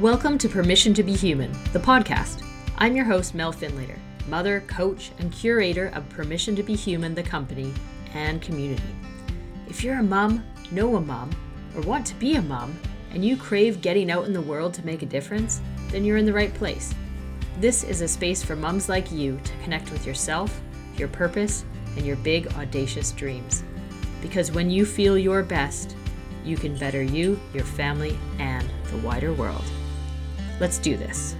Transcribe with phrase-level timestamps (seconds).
[0.00, 2.44] Welcome to Permission to Be Human, the podcast.
[2.78, 7.22] I'm your host, Mel Finlater, mother, coach, and curator of Permission to Be Human, the
[7.22, 7.72] company
[8.12, 8.82] and community.
[9.68, 11.30] If you're a mom, know a mom,
[11.76, 12.76] or want to be a mom,
[13.12, 15.60] and you crave getting out in the world to make a difference,
[15.90, 16.92] then you're in the right place.
[17.60, 20.60] This is a space for moms like you to connect with yourself,
[20.96, 21.64] your purpose,
[21.96, 23.62] and your big, audacious dreams.
[24.20, 25.94] Because when you feel your best,
[26.44, 29.64] you can better you, your family, and the wider world.
[30.60, 31.34] Let's do this.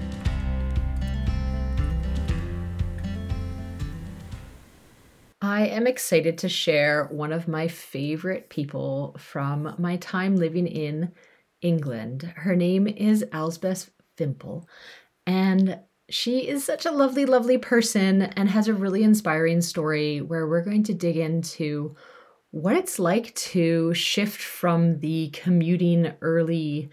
[5.40, 11.12] I am excited to share one of my favorite people from my time living in
[11.62, 12.32] England.
[12.36, 14.64] Her name is Elspeth Fimpel,
[15.26, 15.78] and
[16.10, 20.64] she is such a lovely, lovely person and has a really inspiring story where we're
[20.64, 21.94] going to dig into
[22.50, 26.90] what it's like to shift from the commuting early,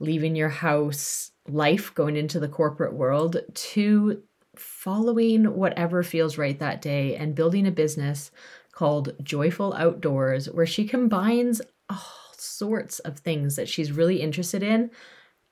[0.00, 4.22] leaving your house life, going into the corporate world, to
[4.56, 8.30] following whatever feels right that day and building a business
[8.72, 11.96] called Joyful Outdoors, where she combines all
[12.36, 14.90] sorts of things that she's really interested in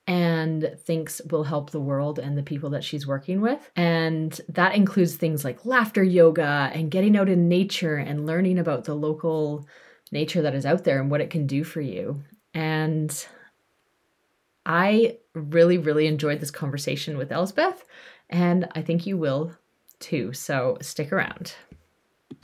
[0.07, 3.71] and thinks will help the world and the people that she's working with.
[3.75, 8.85] And that includes things like laughter yoga and getting out in nature and learning about
[8.85, 9.67] the local
[10.13, 12.23] nature that is out there and what it can do for you.
[12.53, 13.27] And
[14.67, 17.85] I really, really enjoyed this conversation with Elspeth,
[18.31, 19.53] and I think you will
[20.01, 20.33] too.
[20.33, 21.55] So stick around.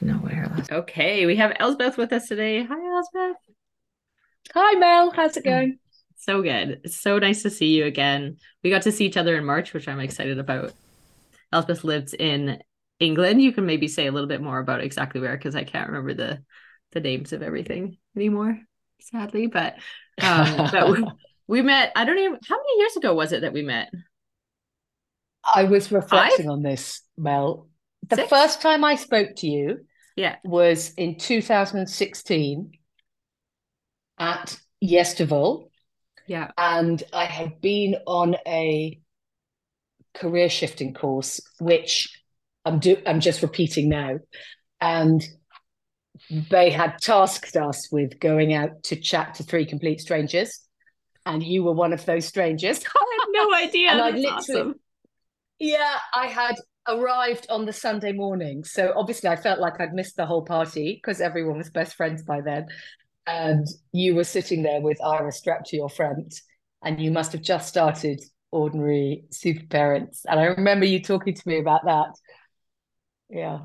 [0.00, 0.44] No way.
[0.70, 2.64] Okay, we have Elspeth with us today.
[2.64, 3.36] Hi, Elspeth.
[4.54, 5.10] Hi, Mel.
[5.10, 5.78] How's it going?
[6.16, 6.80] So good.
[6.84, 8.36] It's so nice to see you again.
[8.62, 10.72] We got to see each other in March, which I'm excited about.
[11.52, 12.62] Elspeth lives in
[12.98, 13.42] England.
[13.42, 16.14] You can maybe say a little bit more about exactly where, because I can't remember
[16.14, 16.42] the
[16.92, 18.58] the names of everything anymore,
[19.00, 19.46] sadly.
[19.46, 19.76] But
[20.20, 20.98] um, but
[21.50, 21.92] we, met.
[21.96, 22.38] I don't even.
[22.48, 23.90] How many years ago was it that we met?
[25.54, 26.52] I was reflecting Five?
[26.52, 27.68] on this, Mel.
[28.08, 28.28] The Six?
[28.28, 32.72] first time I spoke to you, yeah, was in 2016
[34.18, 35.70] at Yestival
[36.30, 36.52] yeah.
[36.56, 39.00] And I had been on a
[40.14, 42.22] career shifting course, which
[42.64, 44.20] I'm do I'm just repeating now.
[44.80, 45.28] And
[46.30, 50.60] they had tasked us with going out to chat to three complete strangers.
[51.26, 52.80] And you were one of those strangers.
[52.84, 53.90] I had no idea.
[53.90, 54.74] and I literally awesome.
[55.58, 56.56] Yeah, I had
[56.88, 58.64] arrived on the Sunday morning.
[58.64, 62.22] So obviously I felt like I'd missed the whole party because everyone was best friends
[62.22, 62.66] by then
[63.26, 66.40] and you were sitting there with Ira strapped to your front,
[66.82, 68.20] and you must have just started
[68.50, 70.24] ordinary super parents.
[70.28, 72.08] And I remember you talking to me about that.
[73.28, 73.60] Yeah.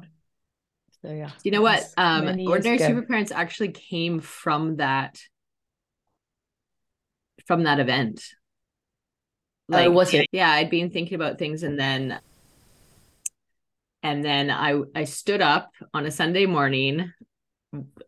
[1.02, 1.32] So yeah.
[1.44, 1.84] You know what?
[1.98, 5.18] Um ordinary super parents actually came from that
[7.46, 8.24] from that event.
[9.68, 10.28] Like oh, was it?
[10.32, 12.20] Yeah, I'd been thinking about things and then
[14.04, 17.12] and then I I stood up on a Sunday morning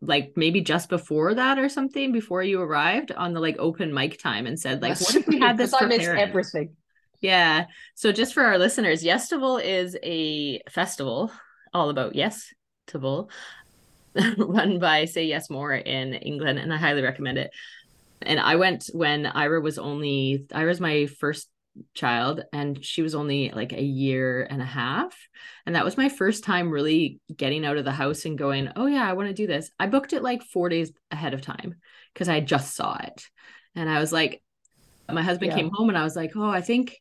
[0.00, 4.22] like maybe just before that or something before you arrived on the like open mic
[4.22, 6.76] time and said like what if we had this I missed everything
[7.20, 11.32] yeah so just for our listeners Yestival is a festival
[11.74, 12.54] all about yes
[14.38, 17.50] run by say yes more in England and I highly recommend it
[18.22, 21.48] and I went when Ira was only Ira's my first
[21.94, 25.16] child and she was only like a year and a half.
[25.66, 28.86] And that was my first time really getting out of the house and going oh
[28.86, 29.70] yeah i want to do this.
[29.78, 31.76] I booked it like four days ahead of time
[32.12, 33.24] because i just saw it.
[33.74, 34.42] And i was like
[35.10, 35.56] my husband yeah.
[35.56, 36.96] came home and i was like oh i think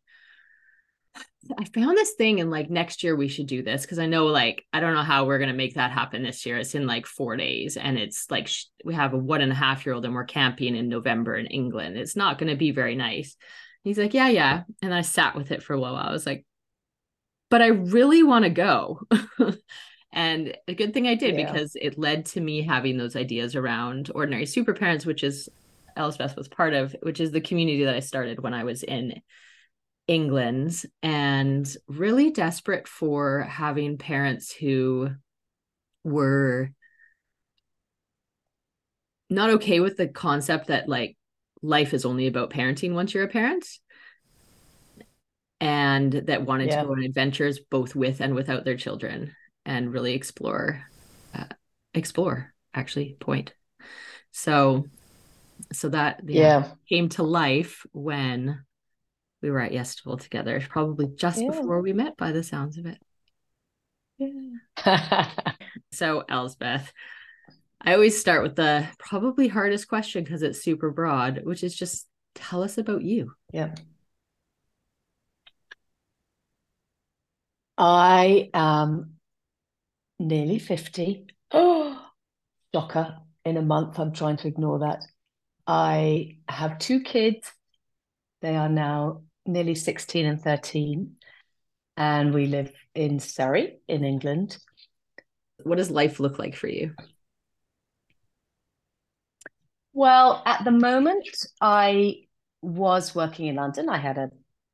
[1.57, 4.25] I found this thing and like next year we should do this because I know
[4.25, 6.57] like I don't know how we're gonna make that happen this year.
[6.57, 9.55] It's in like four days and it's like sh- we have a one and a
[9.55, 11.97] half year old and we're camping in November in England.
[11.97, 13.35] It's not gonna be very nice.
[13.83, 14.63] He's like, yeah, yeah.
[14.81, 15.95] And I sat with it for a while.
[15.95, 16.45] I was like,
[17.49, 19.01] but I really want to go.
[20.11, 21.45] and a good thing I did yeah.
[21.45, 25.47] because it led to me having those ideas around ordinary super parents, which is
[25.95, 29.21] Elspeth was part of, which is the community that I started when I was in
[30.07, 35.09] England and really desperate for having parents who
[36.03, 36.71] were
[39.29, 41.17] not okay with the concept that like
[41.61, 43.67] life is only about parenting once you're a parent.
[45.59, 46.81] And that wanted yeah.
[46.81, 50.83] to go on adventures both with and without their children and really explore
[51.35, 51.45] uh,
[51.93, 53.53] explore actually point.
[54.31, 54.85] So
[55.73, 56.71] so that yeah.
[56.87, 58.63] came to life when
[59.41, 61.49] we were at Yestival together, probably just yeah.
[61.49, 62.99] before we met by the sounds of it.
[64.17, 65.29] Yeah.
[65.91, 66.91] so, Elspeth,
[67.79, 72.07] I always start with the probably hardest question because it's super broad, which is just
[72.33, 73.33] tell us about you.
[73.53, 73.75] Yeah.
[77.77, 79.17] I am
[80.19, 81.27] nearly 50.
[81.51, 82.05] Oh,
[82.73, 83.19] shocker.
[83.45, 85.03] In a month, I'm trying to ignore that.
[85.65, 87.51] I have two kids.
[88.41, 91.15] They are now nearly 16 and 13.
[91.95, 94.57] And we live in Surrey, in England.
[95.63, 96.93] What does life look like for you?
[99.93, 101.27] Well, at the moment,
[101.59, 102.27] I
[102.61, 103.89] was working in London.
[103.89, 104.29] I had a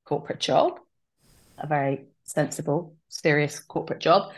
[0.06, 0.80] corporate job,
[1.58, 4.34] a very sensible, serious corporate job.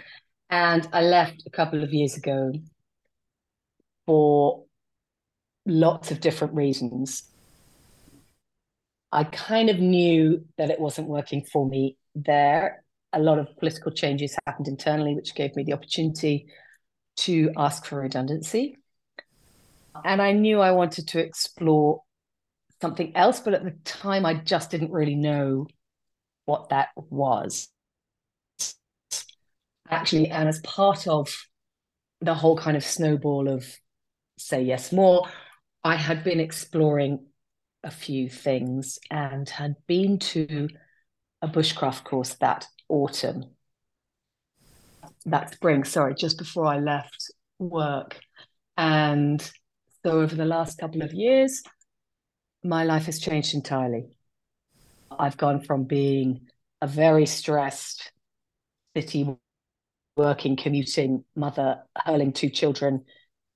[0.49, 2.51] And I left a couple of years ago
[4.05, 4.65] for
[5.65, 7.31] lots of different reasons.
[9.15, 12.83] I kind of knew that it wasn't working for me there.
[13.13, 16.47] A lot of political changes happened internally, which gave me the opportunity
[17.19, 18.75] to ask for redundancy.
[20.03, 22.01] And I knew I wanted to explore
[22.81, 25.67] something else, but at the time I just didn't really know
[26.43, 27.69] what that was.
[29.89, 31.33] Actually, and as part of
[32.19, 33.65] the whole kind of snowball of
[34.37, 35.25] say yes more,
[35.85, 37.27] I had been exploring
[37.85, 40.67] a few things and had been to
[41.41, 43.45] a bushcraft course that autumn,
[45.25, 48.19] that spring, sorry, just before I left work.
[48.75, 49.41] And
[50.03, 51.63] so over the last couple of years,
[52.63, 54.17] my life has changed entirely.
[55.17, 56.47] I've gone from being
[56.81, 58.11] a very stressed
[58.95, 59.37] city
[60.17, 63.05] working, commuting mother, hurling two children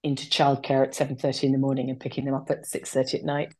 [0.04, 3.56] into childcare at 7.30 in the morning and picking them up at 6.30 at night,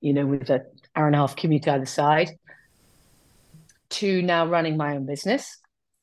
[0.00, 0.62] you know, with an
[0.96, 2.30] hour and a half commute either side,
[3.90, 5.58] to now running my own business,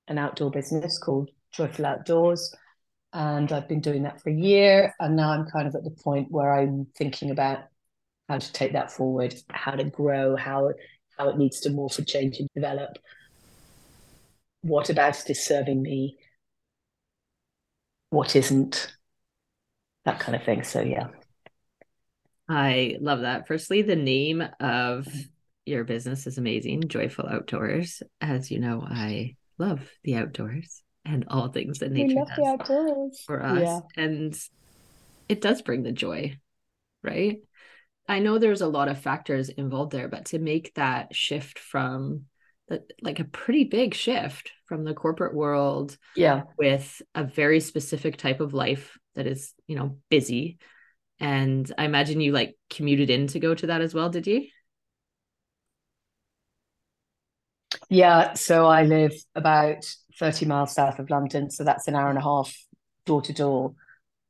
[0.08, 2.54] an outdoor business called Joyful Outdoors.
[3.14, 4.94] And I've been doing that for a year.
[5.00, 7.60] And now I'm kind of at the point where I'm thinking about
[8.28, 10.72] how to take that forward, how to grow, how
[11.18, 12.98] how it needs to morph and change and develop.
[14.62, 16.18] What about it is serving me?
[18.10, 18.94] What isn't?
[20.06, 20.64] That kind of thing.
[20.64, 21.08] So yeah.
[22.50, 23.48] I love that.
[23.48, 25.08] Firstly, the name of
[25.66, 28.02] your business is amazing, Joyful Outdoors.
[28.22, 33.62] As you know, I love the outdoors and all things that nature does for us.
[33.62, 33.80] Yeah.
[33.98, 34.40] And
[35.28, 36.38] it does bring the joy,
[37.04, 37.40] right?
[38.08, 42.24] I know there's a lot of factors involved there, but to make that shift from
[42.70, 48.16] the, like a pretty big shift from the corporate world, yeah, with a very specific
[48.16, 50.60] type of life that is, you know, busy.
[51.20, 54.48] And I imagine you like commuted in to go to that as well, did you?
[57.90, 59.86] Yeah, so I live about
[60.20, 62.56] 30 miles south of London, so that's an hour and a half
[63.06, 63.74] door to door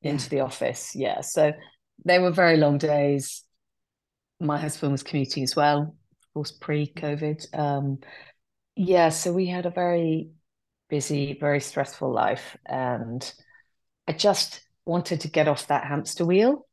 [0.01, 0.95] into the office.
[0.95, 1.53] Yeah, so
[2.05, 3.43] they were very long days
[4.39, 7.57] my husband was commuting as well, of course, pre-COVID.
[7.57, 7.99] Um,
[8.75, 10.31] yeah, so we had a very
[10.89, 13.33] busy, very stressful life, and
[14.07, 16.66] I just wanted to get off that hamster wheel.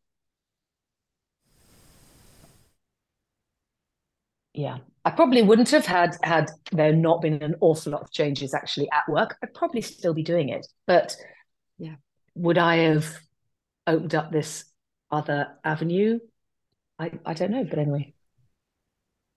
[4.54, 8.54] Yeah, I probably wouldn't have had had there not been an awful lot of changes
[8.54, 9.36] actually at work.
[9.42, 11.16] I'd probably still be doing it, but
[11.76, 11.96] yeah,
[12.36, 13.18] would I have
[13.86, 14.64] opened up this
[15.10, 16.20] other avenue?
[16.98, 18.14] I, I don't know, but anyway,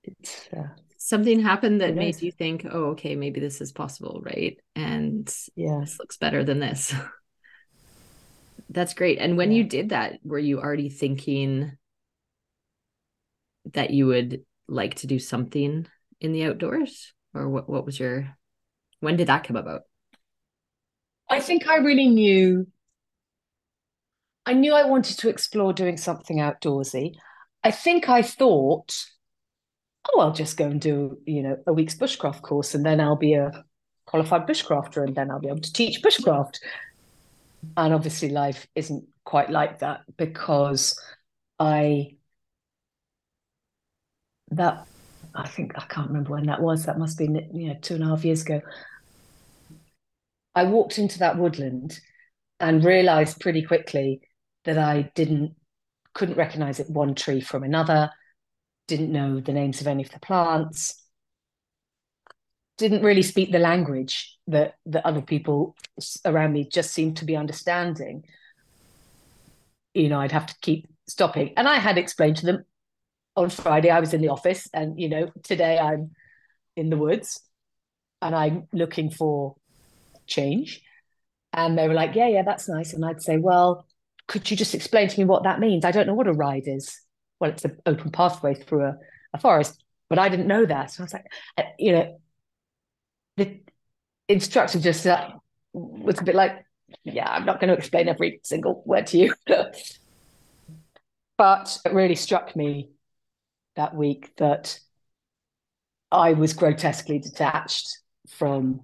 [0.04, 4.60] it's uh, something happened that made you think, oh, okay, maybe this is possible, right?
[4.76, 6.94] And yeah, this looks better than this.
[8.70, 9.18] That's great.
[9.18, 9.58] And when yeah.
[9.58, 11.72] you did that, were you already thinking
[13.74, 15.88] that you would like to do something
[16.20, 17.70] in the outdoors, or what?
[17.70, 18.36] What was your?
[19.00, 19.82] When did that come about?
[21.30, 22.68] I think I really knew.
[24.46, 27.16] I knew I wanted to explore doing something outdoorsy.
[27.64, 29.06] I think I thought,
[30.08, 33.18] oh, I'll just go and do, you know, a week's bushcraft course and then I'll
[33.18, 33.66] be a
[34.06, 36.60] qualified bushcrafter and then I'll be able to teach bushcraft.
[37.76, 41.00] And obviously life isn't quite like that because
[41.60, 42.17] I
[44.52, 44.86] that
[45.36, 46.86] I think I can't remember when that was.
[46.86, 48.62] That must be you know two and a half years ago.
[50.56, 52.00] I walked into that woodland
[52.60, 54.22] and realized pretty quickly
[54.66, 55.56] that I didn't
[56.14, 58.10] couldn't recognize it one tree from another,
[58.88, 61.04] didn't know the names of any of the plants,
[62.78, 65.76] didn't really speak the language that that other people
[66.26, 68.24] around me just seemed to be understanding.
[69.94, 71.54] You know, I'd have to keep stopping.
[71.58, 72.64] And I had explained to them
[73.38, 76.12] on Friday I was in the office and you know, today I'm
[76.76, 77.40] in the woods
[78.22, 79.56] and I'm looking for
[80.26, 80.82] change.
[81.54, 82.94] And they were like, Yeah, yeah, that's nice.
[82.94, 83.86] And I'd say, Well,
[84.28, 85.86] could you just explain to me what that means?
[85.86, 87.00] I don't know what a ride is.
[87.40, 88.98] Well, it's an open pathway through a,
[89.34, 90.92] a forest, but I didn't know that.
[90.92, 91.26] So I was like,
[91.58, 92.20] uh, you know,
[93.38, 93.62] the,
[94.28, 95.30] instructor just uh,
[95.72, 96.66] was a bit like,
[97.04, 99.34] yeah, I'm not going to explain every single word to you.
[101.38, 102.90] but it really struck me
[103.78, 104.80] that week that
[106.12, 108.82] I was grotesquely detached from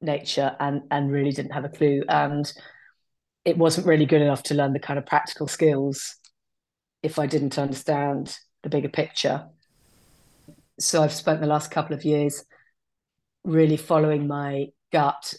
[0.00, 2.52] nature and and really didn't have a clue and
[3.44, 6.16] it wasn't really good enough to learn the kind of practical skills
[7.02, 9.46] if I didn't understand the bigger picture.
[10.78, 12.44] So I've spent the last couple of years
[13.44, 15.34] really following my gut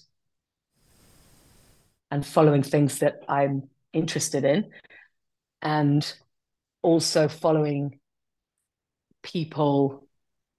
[2.12, 4.72] and following things that I'm interested in
[5.62, 6.14] and
[6.82, 8.00] also following
[9.24, 10.08] people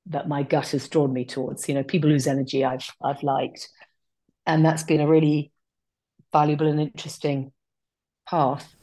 [0.06, 3.68] that my gut has drawn me towards you know people whose energy I've I've liked.
[4.46, 5.52] And that's been a really
[6.32, 7.52] valuable and interesting
[8.28, 8.74] path.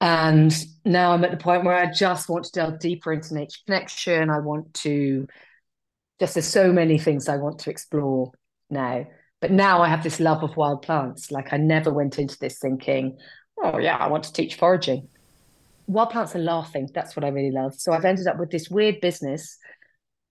[0.00, 0.54] And
[0.86, 4.30] now I'm at the point where I just want to delve deeper into nature connection
[4.30, 5.26] I want to
[6.18, 8.32] just there's so many things I want to explore
[8.70, 9.06] now.
[9.40, 11.30] But now I have this love of wild plants.
[11.30, 13.18] Like I never went into this thinking
[13.62, 15.08] oh yeah I want to teach foraging
[15.90, 16.88] wild plants are laughing.
[16.94, 17.74] That's what I really love.
[17.74, 19.58] So I've ended up with this weird business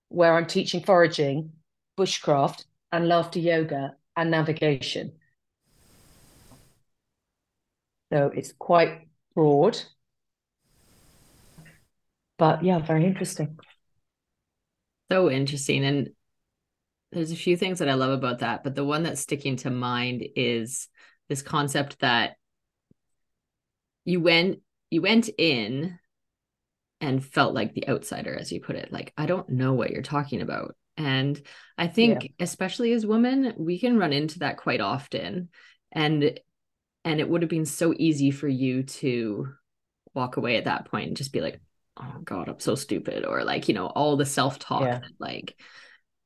[0.07, 1.51] where I'm teaching foraging,
[1.97, 5.11] bushcraft, and laughter yoga and navigation.
[8.11, 9.77] So it's quite broad.
[12.37, 13.59] But yeah, very interesting.
[15.11, 15.83] So interesting.
[15.83, 16.09] And
[17.11, 19.69] there's a few things that I love about that, but the one that's sticking to
[19.69, 20.87] mind is
[21.27, 22.37] this concept that
[24.05, 25.99] you went you went in
[27.01, 30.01] and felt like the outsider as you put it like i don't know what you're
[30.01, 31.41] talking about and
[31.77, 32.29] i think yeah.
[32.39, 35.49] especially as women we can run into that quite often
[35.91, 36.39] and
[37.05, 39.47] and it would have been so easy for you to
[40.13, 41.61] walk away at that point and just be like
[41.97, 44.99] oh god i'm so stupid or like you know all the self-talk yeah.
[44.99, 45.55] that like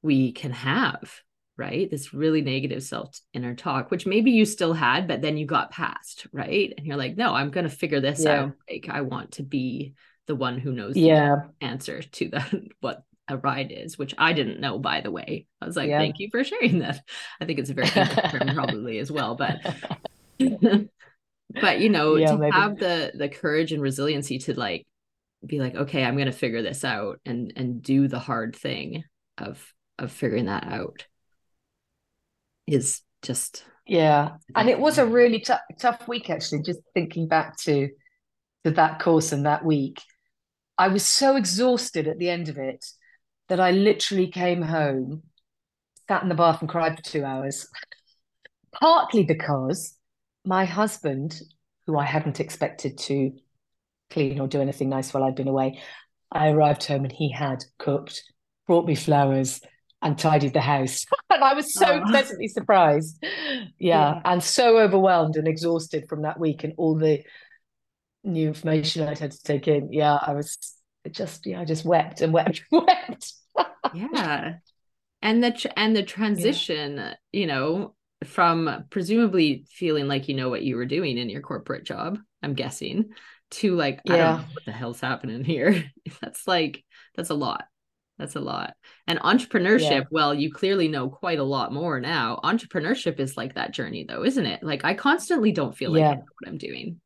[0.01, 1.13] we can have
[1.58, 1.90] right?
[1.90, 5.72] This really negative self inner talk, which maybe you still had, but then you got
[5.72, 6.74] past, right?
[6.78, 8.44] And you're like, no, I'm going to figure this yeah.
[8.44, 8.54] out.
[8.70, 9.94] Like, I want to be
[10.28, 11.36] the one who knows yeah.
[11.60, 15.48] the answer to the what a ride is, which I didn't know, by the way.
[15.62, 16.00] I was like, yeah.
[16.00, 17.02] thank you for sharing that.
[17.42, 19.60] I think it's a very term probably as well, but
[20.40, 22.52] but you know, to maybe.
[22.52, 24.88] have the the courage and resiliency to like
[25.46, 29.04] be like, okay, I'm going to figure this out and and do the hard thing
[29.38, 29.64] of
[30.00, 31.06] of figuring that out
[32.67, 34.38] is just yeah.
[34.55, 37.89] And it was a really t- tough week actually just thinking back to
[38.63, 40.01] to that course and that week.
[40.77, 42.84] I was so exhausted at the end of it
[43.50, 45.22] that i literally came home
[46.08, 47.67] sat in the bath and cried for two hours
[48.72, 49.98] partly because
[50.46, 51.39] my husband
[51.86, 53.32] who i hadn't expected to
[54.10, 55.79] clean or do anything nice while i'd been away
[56.32, 58.24] i arrived home and he had cooked
[58.67, 59.62] brought me flowers
[60.04, 61.06] and tidied the house.
[61.30, 62.02] and I was so oh.
[62.08, 63.18] pleasantly surprised.
[63.22, 67.24] Yeah, yeah, and so overwhelmed and exhausted from that week and all the
[68.24, 69.92] new information I'd had to take in.
[69.92, 70.58] Yeah, I was
[71.10, 73.34] just yeah, I just wept and wept and wept.
[73.94, 74.56] yeah.
[75.22, 77.14] And the and the transition, yeah.
[77.32, 77.96] you know,
[78.26, 82.56] from presumably feeling like you know what you were doing in your corporate job, I'm
[82.56, 83.12] guessing,
[83.52, 84.14] to like, yeah.
[84.14, 85.86] I don't know what the hell's happening here.
[86.22, 86.84] that's like
[87.16, 87.66] that's a lot.
[88.24, 88.74] That's a lot.
[89.06, 90.03] And entrepreneurship, yeah.
[90.10, 92.39] well, you clearly know quite a lot more now.
[92.42, 94.63] Entrepreneurship is like that journey, though, isn't it?
[94.63, 96.12] Like, I constantly don't feel like yeah.
[96.12, 97.01] I know what I'm doing.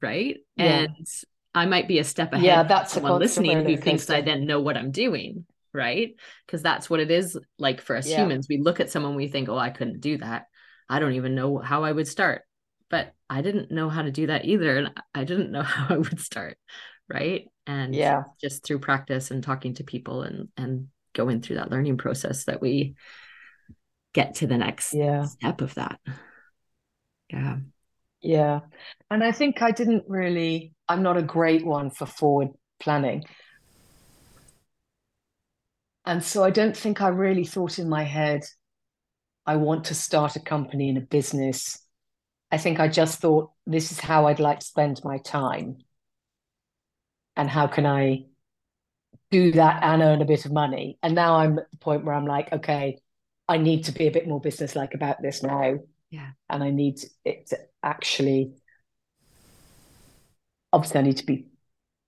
[0.00, 0.38] Right.
[0.56, 0.64] Yeah.
[0.64, 1.06] And
[1.54, 2.44] I might be a step ahead.
[2.44, 5.46] Yeah, that's someone listening who thinks I then know what I'm doing.
[5.72, 6.16] Right.
[6.44, 8.48] Because that's what it is like for us humans.
[8.48, 10.46] We look at someone, we think, oh, I couldn't do that.
[10.88, 12.42] I don't even know how I would start.
[12.90, 14.76] But I didn't know how to do that either.
[14.76, 16.58] And I didn't know how I would start
[17.08, 17.48] right?
[17.66, 18.24] And yeah.
[18.40, 22.60] just through practice and talking to people and and going through that learning process that
[22.60, 22.94] we
[24.12, 25.24] get to the next yeah.
[25.24, 26.00] step of that.
[27.30, 27.58] Yeah.
[28.20, 28.60] Yeah.
[29.10, 32.48] And i think i didn't really i'm not a great one for forward
[32.80, 33.24] planning.
[36.04, 38.42] And so i don't think i really thought in my head
[39.46, 41.78] i want to start a company in a business.
[42.50, 45.78] I think i just thought this is how i'd like to spend my time
[47.36, 48.24] and how can I
[49.30, 50.98] do that and earn a bit of money?
[51.02, 52.98] And now I'm at the point where I'm like, okay,
[53.48, 55.78] I need to be a bit more businesslike about this now.
[56.10, 56.30] Yeah.
[56.48, 58.52] And I need it to actually,
[60.72, 61.46] obviously, I need to be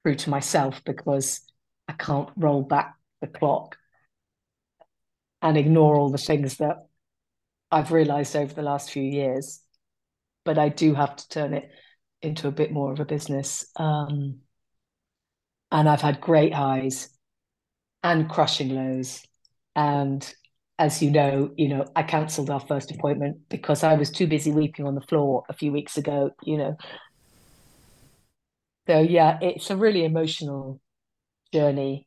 [0.05, 1.41] true to myself because
[1.89, 3.77] I can't roll back the clock
[5.41, 6.87] and ignore all the things that
[7.71, 9.61] I've realized over the last few years.
[10.45, 11.71] But I do have to turn it
[12.21, 13.67] into a bit more of a business.
[13.77, 14.41] Um,
[15.71, 17.09] and I've had great highs
[18.03, 19.23] and crushing lows.
[19.75, 20.35] And
[20.79, 24.53] as you know, you know, I cancelled our first appointment because I was too busy
[24.53, 26.77] weeping on the floor a few weeks ago, you know.
[28.87, 30.81] So yeah, it's a really emotional
[31.53, 32.07] journey.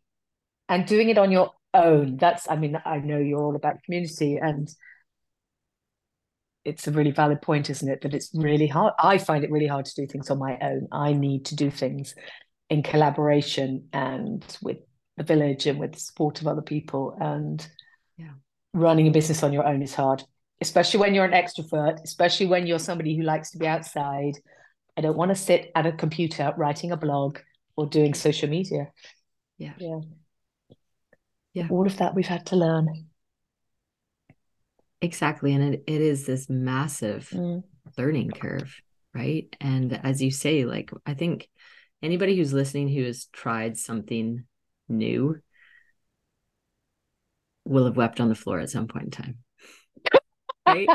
[0.70, 4.38] And doing it on your own, that's I mean, I know you're all about community
[4.38, 4.70] and
[6.66, 8.02] it's a really valid point, isn't it?
[8.02, 8.94] That it's really hard.
[9.00, 10.90] I find it really hard to do things on my own.
[10.92, 12.14] I need to do things
[12.70, 14.78] in collaboration and with
[15.16, 17.16] the village and with the support of other people.
[17.20, 17.66] And
[18.18, 18.34] yeah,
[18.74, 20.24] running a business on your own is hard,
[20.62, 24.34] especially when you're an extrovert, especially when you're somebody who likes to be outside.
[24.98, 27.40] I don't want to sit at a computer writing a blog
[27.76, 28.92] or doing social media.
[29.58, 29.74] Yeah.
[29.78, 30.00] Yeah.
[31.54, 31.68] Yeah.
[31.70, 33.08] All of that we've had to learn.
[35.02, 35.54] Exactly.
[35.54, 37.64] And it, it is this massive Mm.
[37.98, 38.76] learning curve,
[39.14, 39.56] right?
[39.62, 41.50] And as you say, like, I think
[42.02, 44.46] anybody who's listening who has tried something
[44.90, 45.40] new
[47.66, 49.38] will have wept on the floor at some point in time.
[50.66, 50.88] Right?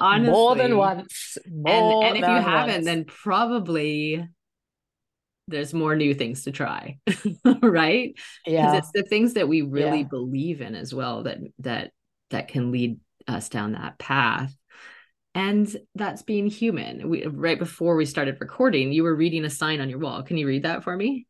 [0.00, 0.30] Honestly.
[0.30, 1.38] More than once.
[1.50, 2.84] More and, and if you haven't, once.
[2.84, 4.26] then probably
[5.46, 6.98] there's more new things to try,
[7.62, 8.14] right?
[8.14, 10.04] Because yeah, it's the things that we really Yeah.
[10.04, 11.90] believe in as well that that
[12.30, 12.98] that can lead
[13.28, 14.54] us down that path.
[15.34, 17.08] And that's being human.
[17.08, 20.22] We right before we started recording, you were reading a sign on your wall.
[20.22, 21.26] Can you read that for me?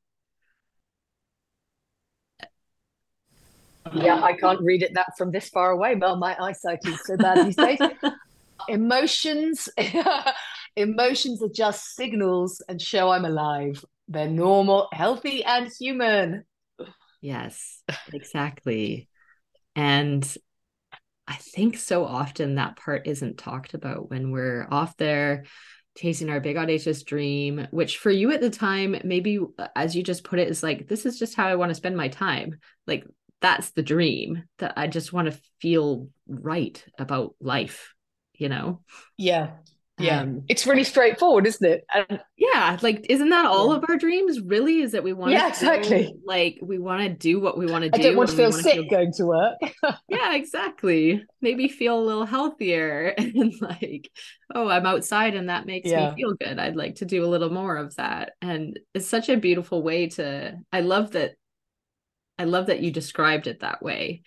[3.95, 7.17] yeah, I can't read it that from this far away, but my eyesight is so
[7.17, 7.79] bad these days.
[8.69, 9.69] Emotions,
[10.77, 13.85] emotions are just signals and show I'm alive.
[14.09, 16.45] They're normal, healthy, and human.
[17.21, 17.83] Yes,
[18.13, 19.09] exactly.
[19.77, 20.37] And
[21.27, 25.45] I think so often that part isn't talked about when we're off there
[25.97, 30.03] chasing our big audacious dream, which for you at the time, maybe uh, as you
[30.03, 32.59] just put it, is like, this is just how I want to spend my time.
[32.87, 33.07] Like,
[33.41, 37.95] that's the dream that I just want to feel right about life,
[38.35, 38.81] you know?
[39.17, 39.51] Yeah,
[39.99, 40.21] yeah.
[40.23, 41.85] Um, it's really straightforward, isn't it?
[41.95, 43.77] And yeah like isn't that all Yeah.
[43.77, 46.17] of our dreams really is that we want Yeah, to exactly.
[46.25, 47.95] like we want to do what we want to do.
[47.95, 49.55] I do don't want to feel sick going to work.
[50.09, 54.11] yeah exactly maybe feel a little healthier and like
[54.55, 56.11] oh i'm outside and that makes Yeah.
[56.11, 59.29] me feel good i'd like to do a little more of that and it's such
[59.29, 61.33] a beautiful way to i love that
[62.39, 64.23] i love that you described it that way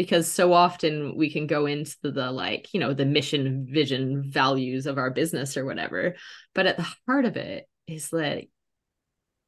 [0.00, 4.30] because so often we can go into the, the like you know the mission vision
[4.30, 6.16] values of our business or whatever.
[6.54, 8.44] But at the heart of it is that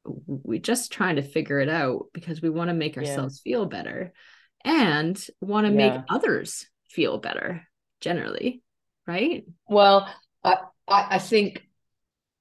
[0.05, 3.01] we're just trying to figure it out because we want to make Yeah.
[3.01, 4.13] ourselves feel better
[4.63, 7.67] and want to make others feel better
[7.99, 8.61] generally
[9.07, 9.43] right?
[9.67, 10.07] Well,
[10.45, 11.67] I, I, I think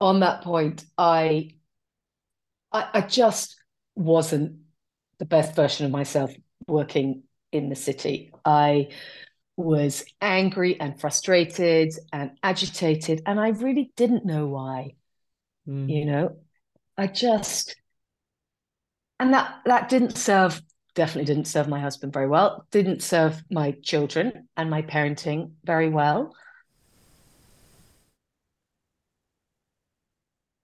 [0.01, 1.51] on that point, I,
[2.71, 3.57] I, I just
[3.97, 4.59] wasn't
[5.19, 6.33] the best version of myself
[6.69, 8.33] working in the city.
[8.45, 8.89] I
[9.57, 14.95] was angry and frustrated and agitated, and I really didn't know why.
[15.69, 15.89] Mm.
[15.89, 16.37] You know,
[16.97, 17.77] I just,
[19.21, 20.61] and that that didn't serve,
[20.95, 22.67] definitely didn't serve my husband very well.
[22.71, 26.35] Didn't serve my children and my parenting very well.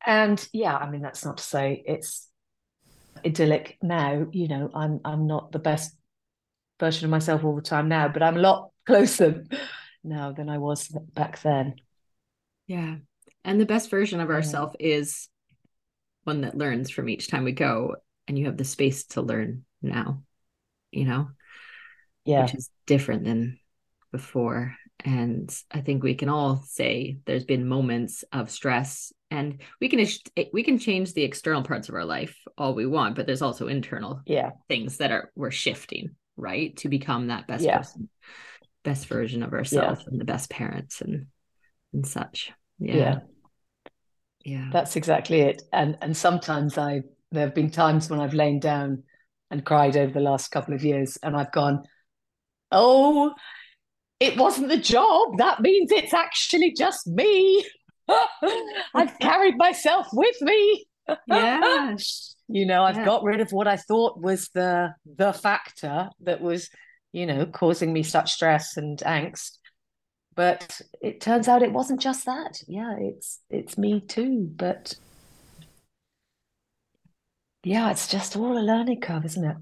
[0.05, 2.29] And yeah, I mean, that's not to say it's
[3.25, 4.27] idyllic now.
[4.33, 5.98] You know, I'm I'm not the best
[6.81, 9.45] version of myself all the time now, but I'm a lot closer
[10.05, 11.75] now than I was back then.
[12.67, 12.97] yeah
[13.45, 14.37] and the best version of Yeah.
[14.37, 15.29] ourself is
[16.25, 19.65] one that learns from each time we go and you have the space to learn
[19.83, 20.23] now
[20.91, 21.29] you know
[22.25, 23.59] Yeah, which is different than
[24.13, 24.75] before.
[25.05, 30.01] And I think we can all say there's been moments of stress, and we can
[30.37, 33.43] eh, we can change the external parts of our life all we want, but there's
[33.43, 37.73] also internal yeah, things that are we're shifting right to become that best Yeah.
[37.73, 38.09] person,
[38.85, 41.27] best version of ourselves, and the best parents and
[41.93, 42.53] and such.
[42.79, 43.17] yeah.
[43.17, 43.21] Yeah,
[44.45, 45.63] yeah, That's exactly it.
[45.73, 49.05] And and sometimes I there have been times when I've lain down
[49.51, 51.85] and cried over the last couple of years, and I've gone,
[52.73, 53.35] oh,
[54.21, 55.39] it wasn't the job.
[55.39, 57.65] That means it's actually just me.
[58.95, 60.87] I've carried myself with me.
[61.27, 61.97] yeah.
[62.49, 63.05] You know, I've Yeah.
[63.05, 66.71] got rid of what I thought was the the factor that was,
[67.13, 69.59] you know, causing me such stress and angst.
[70.35, 72.63] But it turns out it wasn't just that.
[72.67, 74.49] Yeah, it's it's me too.
[74.57, 74.95] But
[77.65, 79.57] yeah, it's just all a learning curve, isn't it?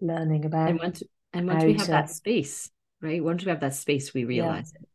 [0.00, 3.22] Learning about And once and once we have to- that space, right?
[3.22, 4.86] Once we have that space, we realize it.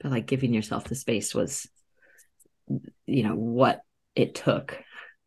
[0.00, 1.66] But like giving yourself the space was,
[3.06, 3.82] you know, what
[4.14, 4.83] it took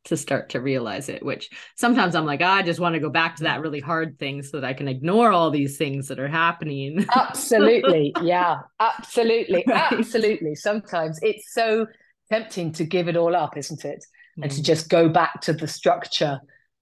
[0.07, 3.09] to start to realize it which sometimes i'm like oh, i just want to go
[3.09, 6.19] back to that really hard thing so that i can ignore all these things that
[6.19, 9.91] are happening absolutely yeah absolutely right.
[9.91, 11.85] absolutely sometimes it's so
[12.29, 14.05] tempting to give it all up isn't it
[14.37, 14.43] mm.
[14.43, 14.65] and to mm.
[14.65, 16.39] just go back to the structure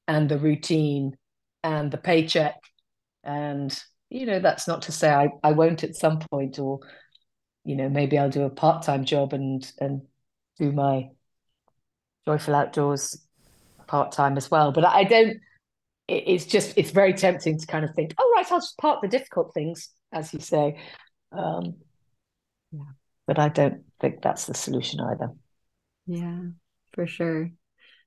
[0.08, 1.16] and the routine
[1.64, 2.56] and the paycheck
[3.24, 6.80] and you know that's not to say i, I won't at some point or
[7.64, 10.04] you know maybe i'll do a part-time job and and
[10.60, 11.10] do my
[12.26, 13.22] joyful outdoors
[13.88, 15.38] part-time as well but i don't
[16.08, 19.08] it's just it's very tempting to kind of think oh right i'll just park the
[19.08, 20.78] difficult things as you say
[21.32, 21.76] um
[22.72, 22.82] yeah
[23.28, 25.30] but i don't think that's the solution either
[26.08, 26.42] yeah
[26.94, 27.52] for sure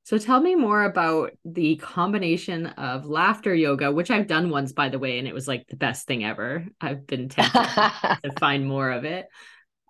[0.08, 4.88] so tell me more about the combination of laughter yoga, which I've done once, by
[4.88, 6.66] the way, and it was like the best thing ever.
[6.80, 9.26] I've been tempted to find more of it.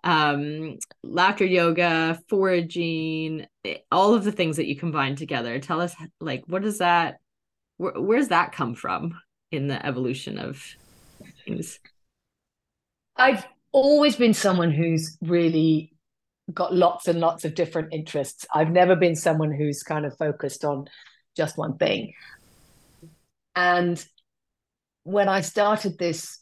[0.03, 5.59] Um, laughter yoga, foraging, eh, all of the things that you combine together.
[5.59, 7.19] Tell us, like, what does that?
[7.77, 9.19] Where, where's that come from
[9.51, 10.63] in the evolution of
[11.45, 11.79] things?
[13.15, 15.93] I've always been someone who's really
[16.53, 18.45] got lots and lots of different interests.
[18.53, 20.85] I've never been someone who's kind of focused on
[21.35, 22.13] just one thing.
[23.55, 24.03] And
[25.03, 26.38] when I started this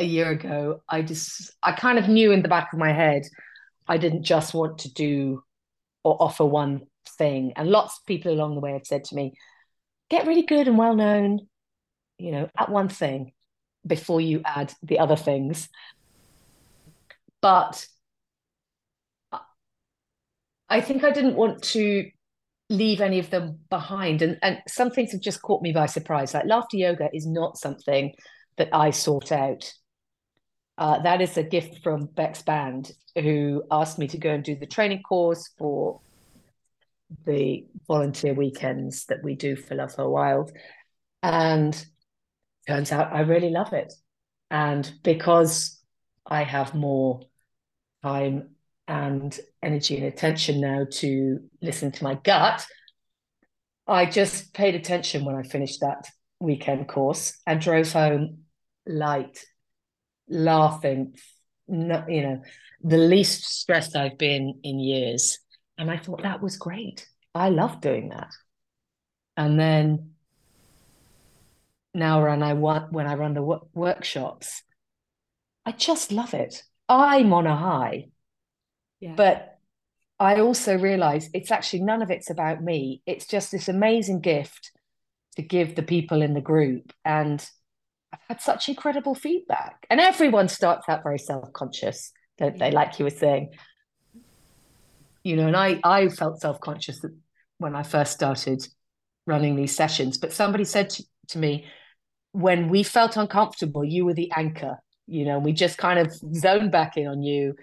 [0.00, 3.22] a year ago, I just I kind of knew in the back of my head
[3.86, 5.42] I didn't just want to do
[6.04, 6.82] or offer one
[7.18, 7.52] thing.
[7.56, 9.34] And lots of people along the way have said to me,
[10.08, 11.40] get really good and well known,
[12.18, 13.32] you know, at one thing
[13.86, 15.68] before you add the other things.
[17.40, 17.86] But
[20.68, 22.08] I think I didn't want to
[22.68, 24.22] leave any of them behind.
[24.22, 26.32] And, and some things have just caught me by surprise.
[26.32, 28.14] Like laughter yoga is not something
[28.56, 29.72] that I sought out.
[30.80, 34.56] Uh, that is a gift from Bex Band, who asked me to go and do
[34.56, 36.00] the training course for
[37.26, 40.50] the volunteer weekends that we do for Love Her Wild.
[41.22, 41.84] And
[42.66, 43.92] turns out I really love it.
[44.50, 45.78] And because
[46.24, 47.20] I have more
[48.02, 48.50] time
[48.88, 52.66] and energy and attention now to listen to my gut.
[53.86, 56.06] I just paid attention when I finished that
[56.40, 58.38] weekend course and drove home
[58.86, 59.44] light,
[60.30, 61.16] laughing,
[61.68, 62.42] not, you know,
[62.82, 65.38] the least stressed I've been in years.
[65.76, 67.06] And I thought that was great.
[67.34, 68.30] I love doing that.
[69.36, 70.12] And then
[71.92, 74.62] now when I when I run the workshops,
[75.66, 76.62] I just love it.
[76.88, 78.06] I'm on a high
[79.16, 79.58] but
[80.18, 83.02] I also realize it's actually none of it's about me.
[83.06, 84.70] It's just this amazing gift
[85.36, 86.92] to give the people in the group.
[87.04, 87.44] And
[88.12, 89.86] I've had such incredible feedback.
[89.90, 92.70] And everyone starts out very self-conscious, don't they?
[92.70, 93.50] Like you were saying.
[95.22, 97.04] You know, and I I felt self-conscious
[97.58, 98.66] when I first started
[99.26, 100.18] running these sessions.
[100.18, 101.66] But somebody said to, to me,
[102.32, 104.78] when we felt uncomfortable, you were the anchor.
[105.06, 107.54] You know, we just kind of zoned back in on you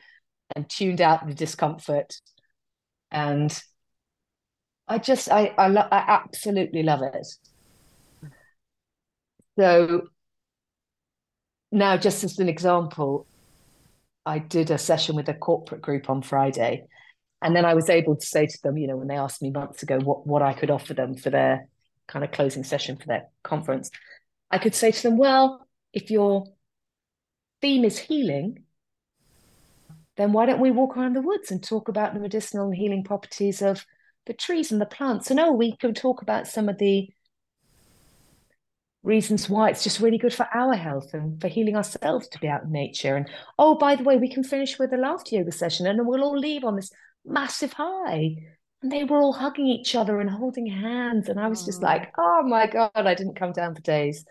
[0.55, 2.13] and tuned out the discomfort
[3.12, 3.62] and
[4.88, 7.27] i just i i, lo- I absolutely love it
[9.57, 10.07] so
[11.71, 13.25] now just as an example
[14.25, 16.86] i did a session with a corporate group on friday
[17.41, 19.51] and then i was able to say to them you know when they asked me
[19.51, 21.67] months ago what what i could offer them for their
[22.08, 23.89] kind of closing session for their conference
[24.49, 26.45] i could say to them well if your
[27.62, 28.63] theme is healing
[30.17, 33.03] then why don't we walk around the woods and talk about the medicinal and healing
[33.03, 33.86] properties of
[34.25, 35.32] the trees and the plants?
[35.32, 37.10] And oh, we can talk about some of the
[39.08, 42.48] reasons why it's just really good for our health and for healing ourselves to be
[42.48, 43.15] out in nature.
[43.15, 46.24] And oh, by the way, we can finish with a laughter yoga session and we'll
[46.24, 46.91] all leave on this
[47.26, 48.36] massive high.
[48.84, 51.30] And they were all hugging each other and holding hands.
[51.30, 51.86] And I was just mm.
[51.86, 54.26] like, oh my God, I didn't come down for days.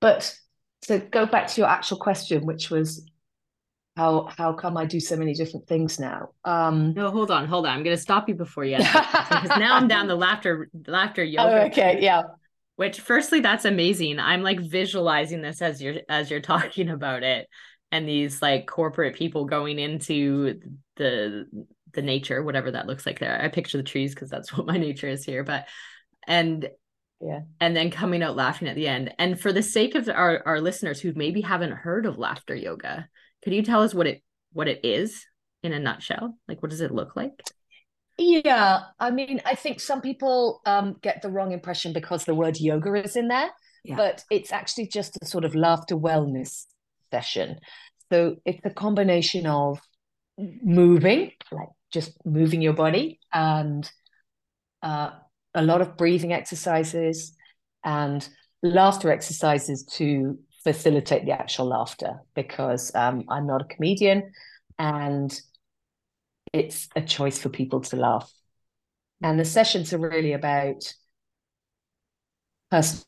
[0.00, 0.34] But
[0.82, 3.08] to go back to your actual question, which was
[3.96, 6.30] how how come I do so many different things now?
[6.44, 7.72] Um, no, hold on, hold on.
[7.72, 11.62] I'm going to stop you before you because now I'm down the laughter laughter yoga.
[11.62, 12.22] Oh, okay, yeah.
[12.76, 14.18] Which, firstly, that's amazing.
[14.18, 17.48] I'm like visualizing this as you're as you're talking about it,
[17.90, 20.60] and these like corporate people going into
[20.96, 21.46] the
[21.94, 23.40] the nature, whatever that looks like there.
[23.40, 25.66] I picture the trees because that's what my nature is here, but
[26.28, 26.68] and
[27.22, 30.42] yeah and then coming out laughing at the end and for the sake of our,
[30.44, 33.08] our listeners who maybe haven't heard of laughter yoga
[33.46, 35.24] could you tell us what it what it is
[35.62, 36.36] in a nutshell?
[36.48, 37.30] Like what does it look like?
[38.18, 42.58] Yeah, I mean, I think some people um, get the wrong impression because the word
[42.58, 43.50] yoga is in there,
[43.84, 43.94] yeah.
[43.94, 46.64] but it's actually just a sort of laughter wellness
[47.12, 47.60] session.
[48.10, 49.78] So it's a combination of
[50.36, 53.88] moving, like just moving your body and
[54.82, 55.10] uh,
[55.54, 57.32] a lot of breathing exercises
[57.84, 58.28] and
[58.64, 64.32] laughter exercises to facilitate the actual laughter because um, I'm not a comedian
[64.80, 65.40] and
[66.52, 68.28] it's a choice for people to laugh.
[69.22, 70.92] And the sessions are really about
[72.68, 73.04] personal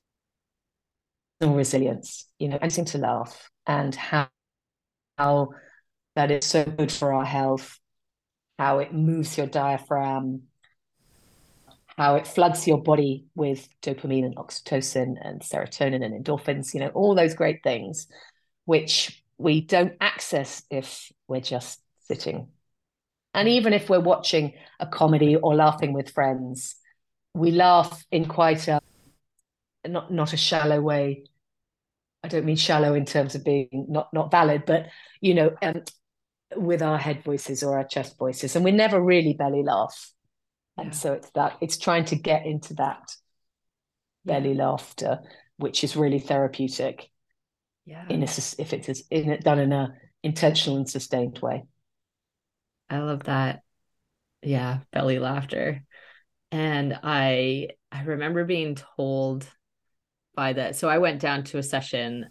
[1.43, 4.29] resilience, you know, wanting to laugh and how,
[5.19, 5.49] how
[6.15, 7.77] that is so good for our health,
[8.57, 10.43] how it moves your diaphragm,
[11.99, 16.91] how it floods your body with dopamine and oxytocin and serotonin and endorphins, you know,
[16.95, 18.07] all those great things,
[18.67, 22.51] which we don't access if we're just sitting.
[23.35, 26.77] And even if we're watching a comedy or laughing with friends,
[27.35, 28.81] we laugh in quite a
[29.85, 31.25] not not a shallow way.
[32.23, 34.87] I don't mean shallow in terms of being not not valid, but
[35.21, 35.83] you know, um,
[36.55, 40.13] with our head voices or our chest voices, and we never really belly laugh
[40.79, 43.15] and so it's that it's trying to get into that
[44.25, 45.21] belly laughter
[45.57, 47.11] which is really therapeutic
[47.85, 48.27] yeah in a
[48.59, 51.65] if it's in it done in a intentional and sustained way
[52.91, 53.63] i love that
[54.43, 55.85] yeah belly laughter
[56.51, 59.47] and i i remember being told
[60.35, 62.27] by that so i went down to a session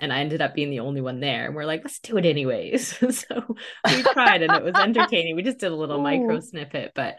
[0.00, 1.46] and I ended up being the only one there.
[1.46, 2.96] And we're like, let's do it anyways.
[2.98, 5.34] so we tried and it was entertaining.
[5.34, 6.02] We just did a little Ooh.
[6.02, 7.16] micro snippet, but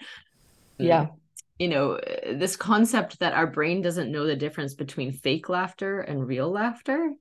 [0.80, 1.04] yeah.
[1.04, 1.16] Mm-hmm.
[1.60, 6.00] You know uh, this concept that our brain doesn't know the difference between fake laughter
[6.00, 7.12] and real laughter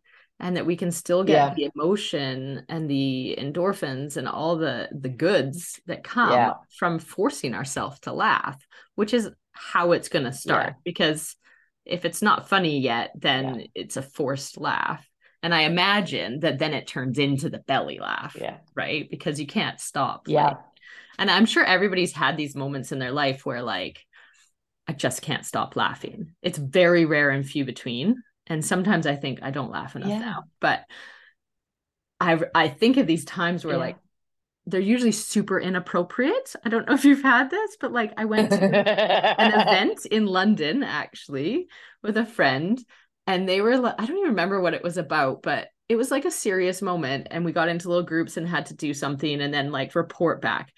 [0.40, 1.54] and that we can still get yeah.
[1.54, 6.52] the emotion and the endorphins and all the the goods that come yeah.
[6.78, 10.68] from forcing ourselves to laugh which is how it's going to start.
[10.68, 10.74] Yeah.
[10.84, 11.34] because
[11.84, 15.04] if it's not funny yet then it's a forced laugh.
[15.42, 18.58] And i imagine that then it turns into the belly laugh yeah.
[18.74, 19.08] right?
[19.10, 20.44] Because you can't stop yeah.
[20.44, 20.58] like,
[21.18, 24.04] and I'm sure everybody's had these moments in their life where like
[24.86, 26.34] I just can't stop laughing.
[26.42, 28.22] It's very rare and few between.
[28.46, 30.18] And sometimes I think I don't laugh enough yeah.
[30.18, 30.44] now.
[30.60, 30.84] But
[32.20, 33.80] I I think of these times where yeah.
[33.80, 33.96] like
[34.66, 36.54] they're usually super inappropriate.
[36.64, 40.26] I don't know if you've had this, but like I went to an event in
[40.26, 41.68] London actually
[42.02, 42.82] with a friend
[43.26, 46.24] and they were I don't even remember what it was about, but it was like
[46.24, 49.52] a serious moment and we got into little groups and had to do something and
[49.52, 50.72] then like report back.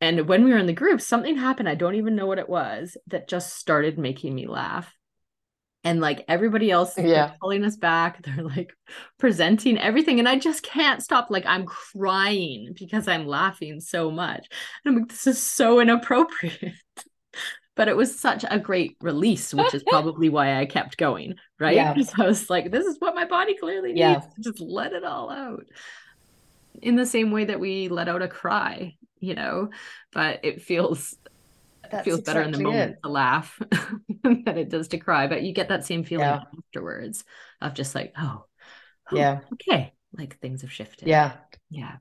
[0.00, 1.68] And when we were in the group, something happened.
[1.68, 4.94] I don't even know what it was that just started making me laugh.
[5.82, 8.22] And like everybody else, yeah, pulling us back.
[8.24, 8.70] They're like
[9.18, 11.28] presenting everything, and I just can't stop.
[11.30, 14.46] Like I'm crying because I'm laughing so much.
[14.84, 16.74] And I'm like, this is so inappropriate.
[17.76, 21.76] but it was such a great release, which is probably why I kept going, right?
[21.76, 21.94] Yeah.
[21.94, 23.98] Because I was like, this is what my body clearly needs.
[23.98, 24.20] Yeah.
[24.38, 25.64] Just let it all out.
[26.82, 29.70] In the same way that we let out a cry, you know,
[30.12, 31.16] but it feels
[31.92, 32.98] it feels better in the moment it.
[33.02, 33.60] to laugh
[34.22, 35.26] than it does to cry.
[35.26, 36.42] But you get that same feeling yeah.
[36.58, 37.24] afterwards
[37.60, 38.44] of just like, oh,
[39.12, 41.08] oh, yeah, okay, like things have shifted.
[41.08, 41.32] Yeah,
[41.70, 41.96] yeah,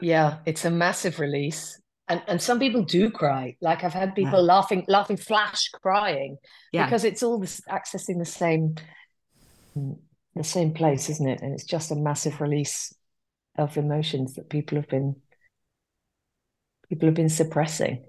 [0.00, 0.38] yeah.
[0.46, 3.56] It's a massive release, and and some people do cry.
[3.60, 4.54] Like I've had people yeah.
[4.54, 6.36] laughing, laughing, flash crying,
[6.72, 6.86] yeah.
[6.86, 8.74] because it's all this accessing the same,
[9.74, 11.40] the same place, isn't it?
[11.40, 12.92] And it's just a massive release
[13.58, 15.16] of emotions that people have been
[16.88, 18.04] people have been suppressing.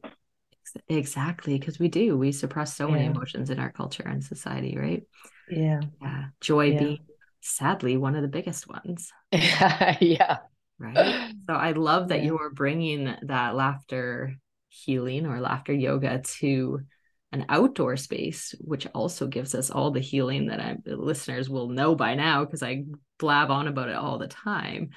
[0.87, 2.17] Exactly, because we do.
[2.17, 2.93] We suppress so yeah.
[2.93, 5.03] many emotions in our culture and society, right?
[5.49, 5.81] Yeah.
[6.01, 6.25] Yeah.
[6.41, 6.79] Joy yeah.
[6.79, 6.99] being
[7.41, 9.11] sadly one of the biggest ones.
[9.31, 10.37] yeah.
[10.79, 11.33] Right.
[11.47, 12.25] So I love that yeah.
[12.25, 14.35] you're bringing that laughter
[14.69, 16.81] healing or laughter yoga to
[17.31, 21.95] an outdoor space, which also gives us all the healing that I, listeners will know
[21.95, 22.85] by now because I
[23.17, 24.91] blab on about it all the time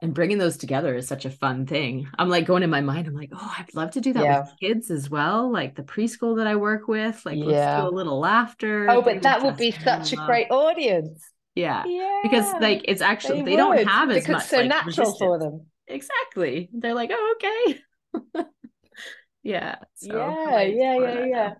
[0.00, 2.08] and bringing those together is such a fun thing.
[2.18, 4.40] I'm like going in my mind, I'm like, oh, I'd love to do that yeah.
[4.40, 7.20] with kids as well, like the preschool that I work with.
[7.26, 7.44] Like, yeah.
[7.44, 8.88] let's do a little laughter.
[8.88, 11.24] Oh, but that would be such a great audience.
[11.56, 11.84] Yeah.
[11.86, 12.20] yeah.
[12.22, 15.18] Because like it's actually they, they don't have as because much so like, natural resistance.
[15.18, 15.66] for them.
[15.88, 16.68] Exactly.
[16.72, 18.44] They're like, oh, okay.
[19.42, 19.76] yeah.
[19.94, 21.54] So yeah, yeah, yeah, yeah.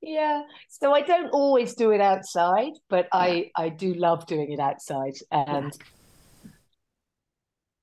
[0.00, 0.42] Yeah.
[0.68, 5.14] So I don't always do it outside, but I I do love doing it outside.
[5.30, 5.76] And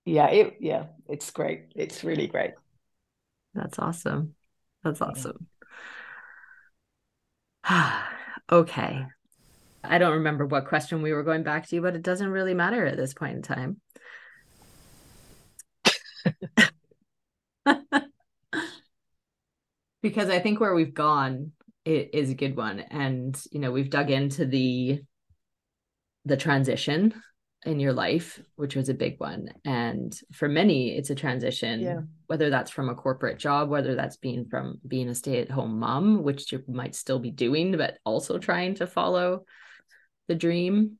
[0.06, 1.72] yeah it yeah it's great.
[1.76, 2.52] It's really great.
[3.54, 4.36] That's awesome.
[4.84, 5.48] That's awesome.
[8.52, 9.06] Okay.
[9.82, 12.86] I don't remember what question we were going back to but it doesn't really matter
[12.86, 13.80] at this point in time.
[20.02, 21.52] Because i think where we've gone
[21.86, 22.80] is a good one.
[22.80, 25.02] And you know we've dug into the
[26.26, 27.14] the transition
[27.66, 29.50] in your life, which was a big one.
[29.66, 32.02] And for many, it's a transition, Yeah.
[32.26, 35.80] whether that's from a corporate job, whether that's being from being a stay at home
[35.80, 39.46] mom, which you might still be doing, but also trying to follow
[40.28, 40.98] the dream.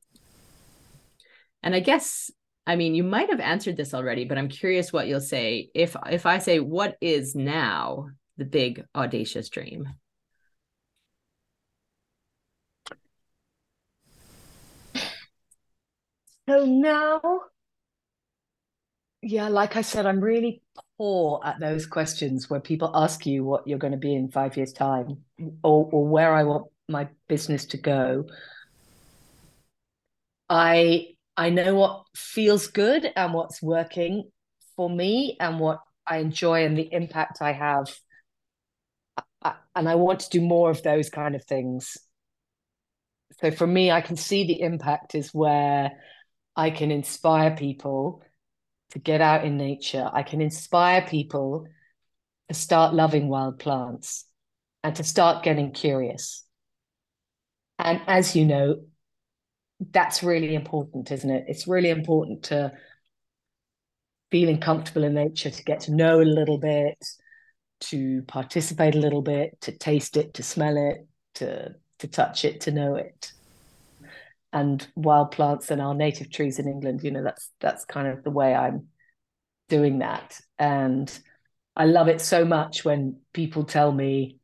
[1.64, 2.30] And I guess,
[2.66, 5.96] I mean, you might have answered this already, but I'm curious what you'll say if
[6.10, 9.88] if I say what is now the big audacious dream.
[16.48, 17.20] So now,
[19.22, 20.62] yeah, like I said, I'm really
[20.98, 24.56] poor at those questions where people ask you what you're going to be in five
[24.56, 25.18] years' time
[25.62, 28.26] or, or where I want my business to go.
[30.48, 34.30] I I know what feels good and what's working
[34.76, 37.94] for me and what I enjoy and the impact I have.
[39.74, 41.96] And I want to do more of those kind of things.
[43.40, 45.92] So for me, I can see the impact is where
[46.56, 48.22] I can inspire people
[48.90, 50.10] to get out in nature.
[50.12, 51.66] I can inspire people
[52.48, 54.26] to start loving wild plants
[54.82, 56.44] and to start getting curious.
[57.78, 58.82] And as you know,
[59.90, 61.46] that's really important, isn't it?
[61.48, 62.72] It's really important to
[64.30, 67.04] feeling comfortable in nature, to get to know a little bit,
[67.80, 72.62] to participate a little bit, to taste it, to smell it, to to touch it,
[72.62, 73.32] to know it.
[74.52, 78.22] And wild plants and our native trees in England, you know, that's that's kind of
[78.22, 78.88] the way I'm
[79.68, 80.38] doing that.
[80.58, 81.10] And
[81.74, 84.36] I love it so much when people tell me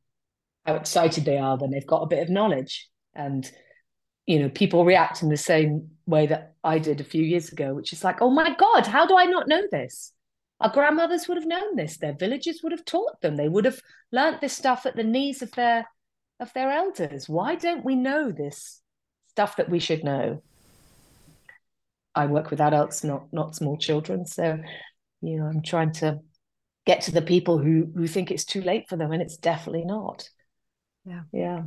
[0.65, 3.51] how excited they are when they've got a bit of knowledge and
[4.29, 7.73] you know, people react in the same way that I did a few years ago,
[7.73, 10.13] which is like, oh my God, how do I not know this?
[10.61, 11.97] Our grandmothers would have known this.
[11.97, 13.37] Their villages would have taught them.
[13.37, 13.81] They would have
[14.13, 15.89] learnt this stuff at the knees of their
[16.41, 17.27] of their elders.
[17.27, 18.83] Why don't we know this
[19.39, 20.43] stuff that we should know?
[22.13, 24.27] I work with adults, not not small children.
[24.27, 24.59] So,
[25.21, 26.19] you know, I'm trying to
[26.87, 29.85] get to the people who who think it's too late for them, and it's definitely
[29.85, 30.29] not.
[31.05, 31.23] Yeah.
[31.33, 31.63] Yeah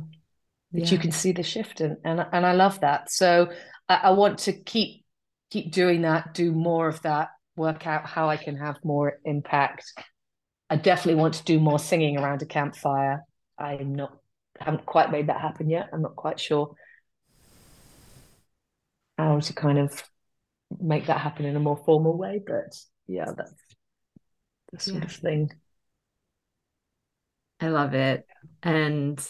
[0.72, 0.90] that Yeah.
[0.92, 3.10] you can see the shift and and, and I love that.
[3.10, 3.50] So
[3.88, 5.04] I, I want to keep
[5.50, 9.84] keep doing that, do more of that, work out how I can have more impact.
[10.68, 13.22] I definitely want to do more singing around a campfire.
[13.58, 14.12] I'm not
[14.60, 15.88] haven't quite made that happen yet.
[15.92, 16.74] I'm not quite sure
[19.22, 20.02] how to kind of
[20.80, 23.54] make that happen in a more formal way, but yeah, that's
[24.72, 25.10] the sort Yeah.
[25.10, 25.50] of thing.
[27.60, 28.26] I love it.
[28.62, 29.24] And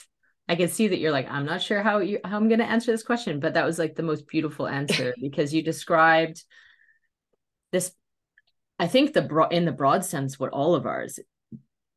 [0.48, 2.90] I can see that you're like, I'm not sure how you how I'm gonna answer
[2.90, 6.42] this question, but that was like the most beautiful answer because you described
[7.72, 7.92] this,
[8.78, 11.18] I think the broad in the broad sense, what all of ours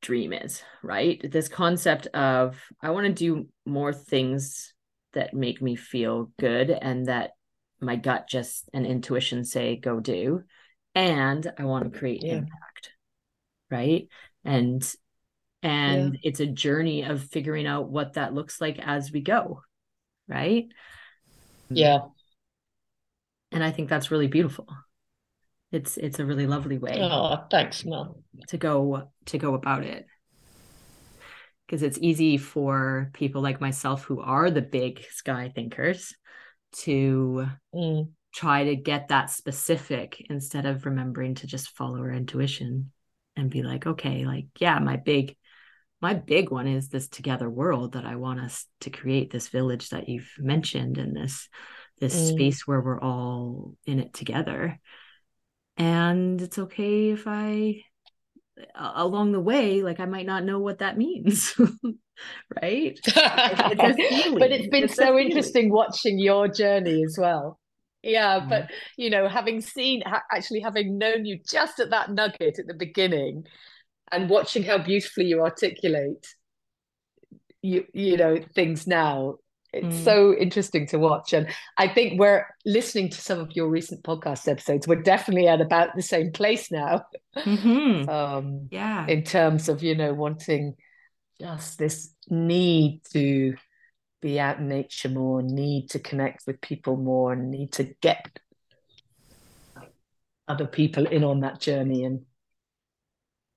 [0.02, 1.20] dream is, right?
[1.30, 4.74] This concept of I want to do more things
[5.14, 7.32] that make me feel good and that
[7.86, 10.44] my gut just and intuition say go do.
[10.94, 12.34] And I want to create Yeah.
[12.36, 12.92] impact.
[13.70, 14.08] Right.
[14.44, 14.84] And
[15.64, 19.62] and it's a journey of figuring out what that looks like as we go
[20.28, 20.66] right
[21.72, 21.76] mm.
[21.76, 22.00] Yeah.
[23.52, 24.68] and i think that's really beautiful
[25.72, 28.22] it's it's a really lovely way Oh, thanks, Mel.
[28.50, 30.06] to go to go about it
[31.66, 36.14] because it's easy for people like myself who are the big sky thinkers
[36.80, 38.12] to Mm.
[38.34, 42.92] try to get that specific instead of remembering to just follow our intuition
[43.36, 45.36] and be like okay like yeah my big
[46.02, 49.90] my big one is this together world that I want us to create this village
[49.90, 51.50] that you've mentioned and this
[52.00, 52.34] this Mm.
[52.34, 54.80] space where we're all in it together.
[55.78, 57.82] And it's okay if i
[58.76, 61.56] along the way like I might not know what that means.
[62.62, 62.98] right?
[63.06, 67.60] it's but it's been It's so interesting watching your journey as well.
[68.04, 68.50] Yeah, Mhm.
[68.50, 72.74] but you know, having seen, actually having known you just at that nugget at the
[72.76, 73.46] beginning,
[74.12, 76.26] and watching how beautifully you articulate,
[77.62, 79.36] you you know things now.
[79.74, 80.04] It's Mm.
[80.06, 81.48] so interesting to watch, and
[81.78, 84.88] I think we're listening to some of your recent podcast episodes.
[84.88, 87.06] We're definitely at about the same place now.
[87.36, 88.08] Mhm.
[88.10, 89.06] Um, Yeah.
[89.08, 90.76] in terms of you know wanting
[91.40, 93.56] just this need to
[94.22, 98.40] be out in nature more need to connect with people more need to get
[100.48, 102.22] other people in on that journey and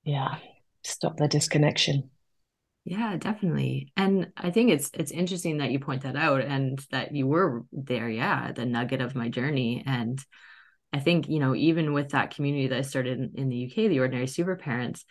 [0.05, 0.37] yeah
[0.83, 2.11] stop the disconnection
[2.85, 3.93] Yeah, definitely.
[3.99, 7.65] And I think it's it's interesting that you point that out and that you were
[7.71, 9.83] there, yeah, the nugget of my journey.
[9.87, 10.19] And
[10.93, 13.91] I think, you know, even with that community that I started in, in the UK,
[13.91, 15.05] the Ordinary Super Parents,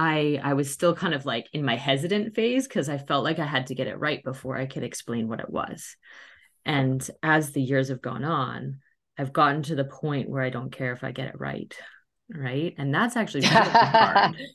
[0.00, 3.40] I I was still kind of like in my hesitant phase because I felt like
[3.40, 5.96] I had to get it right before I could explain what it was.
[6.64, 8.78] And as the years have gone on,
[9.18, 11.74] I've gotten to the point where I don't care if I get it right.
[12.32, 12.76] Right.
[12.78, 14.36] And that's actually really hard.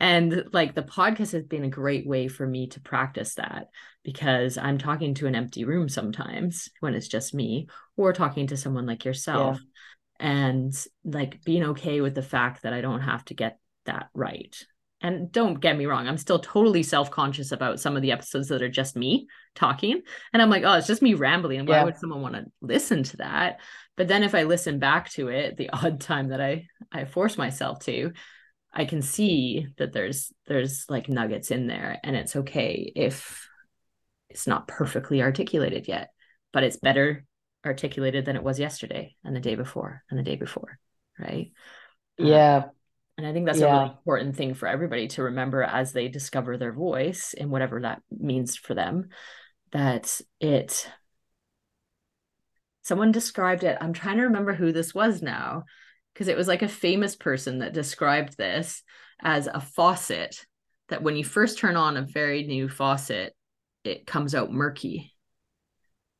[0.00, 3.68] And like the podcast has been a great way for me to practice that
[4.02, 8.56] because I'm talking to an empty room sometimes when it's just me, or talking to
[8.56, 9.60] someone like yourself.
[10.18, 10.26] Yeah.
[10.26, 14.54] And like being okay with the fact that I don't have to get that right.
[15.04, 18.48] And don't get me wrong, I'm still totally self conscious about some of the episodes
[18.48, 20.00] that are just me talking.
[20.32, 21.66] And I'm like, oh, it's just me rambling.
[21.66, 21.84] Why yeah.
[21.84, 23.60] would someone want to listen to that?
[23.98, 27.36] But then if I listen back to it, the odd time that I I force
[27.36, 28.12] myself to,
[28.72, 33.46] I can see that there's there's like nuggets in there and it's okay if
[34.30, 36.12] it's not perfectly articulated yet,
[36.50, 37.26] but it's better
[37.66, 40.78] articulated than it was yesterday and the day before and the day before,
[41.18, 41.52] right?
[42.16, 42.56] Yeah.
[42.56, 42.70] Um,
[43.16, 43.66] and I think that's yeah.
[43.66, 47.80] a really important thing for everybody to remember as they discover their voice and whatever
[47.80, 49.08] that means for them
[49.72, 50.88] that it
[52.82, 53.78] someone described it.
[53.80, 55.64] I'm trying to remember who this was now
[56.12, 58.82] because it was like a famous person that described this
[59.22, 60.44] as a faucet
[60.88, 63.34] that when you first turn on a very new faucet,
[63.84, 65.12] it comes out murky.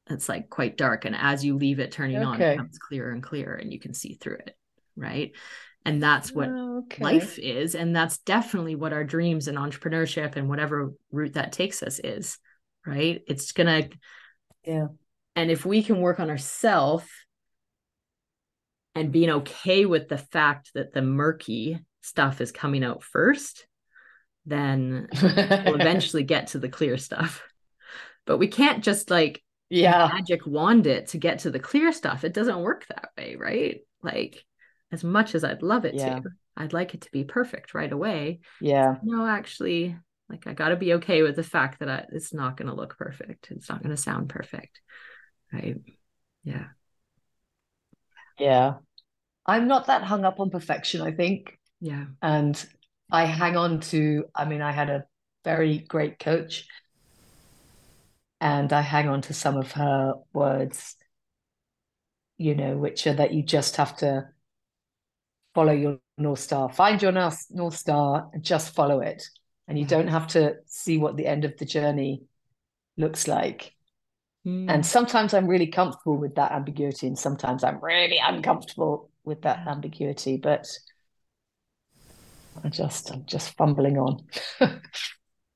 [0.09, 1.05] It's like quite dark.
[1.05, 2.25] And as you leave it turning okay.
[2.25, 4.57] on, it becomes clearer and clearer and you can see through it.
[4.97, 5.33] Right.
[5.85, 7.03] And that's what oh, okay.
[7.03, 7.75] life is.
[7.75, 12.39] And that's definitely what our dreams and entrepreneurship and whatever route that takes us is.
[12.87, 13.23] Right.
[13.27, 13.97] It's going to,
[14.65, 14.87] yeah.
[15.37, 17.07] And if we can work on ourselves
[18.95, 23.67] and being okay with the fact that the murky stuff is coming out first,
[24.47, 25.31] then we'll
[25.81, 27.43] eventually get to the clear stuff.
[28.27, 32.25] But we can't just like yeah magic wand it to get to the clear stuff.
[32.25, 33.81] It doesn't work that way, right?
[34.03, 34.45] Like
[34.95, 36.21] as much as I'd love it yeah.
[36.21, 38.41] to, I'd like it to be perfect right away.
[38.61, 38.97] Yeah.
[39.03, 39.97] No, actually,
[40.29, 42.75] like I got to be okay with the fact that I, it's not going to
[42.75, 43.49] look perfect.
[43.51, 44.81] It's not going to sound perfect.
[45.53, 45.79] Right.
[46.45, 46.67] Yeah.
[48.39, 48.75] Yeah.
[49.45, 51.59] I'm not that hung up on perfection, I think.
[51.81, 52.05] Yeah.
[52.23, 52.65] And
[53.11, 55.05] I hang on to, I mean, I had a
[55.45, 56.67] very great coach
[58.41, 60.97] and I hang on to some of her words,
[62.39, 64.29] you know, which are that you just have to
[65.55, 69.23] follow your North Star, find your North, North Star and just follow it.
[69.67, 72.23] And you don't have to see what the end of the journey
[72.97, 73.73] looks like.
[74.47, 74.71] Mm.
[74.71, 79.67] And sometimes I'm really comfortable with that ambiguity, and sometimes I'm really uncomfortable with that
[79.67, 80.37] ambiguity.
[80.37, 80.69] But
[82.63, 84.27] I just, I'm just fumbling on.
[84.61, 84.79] yeah.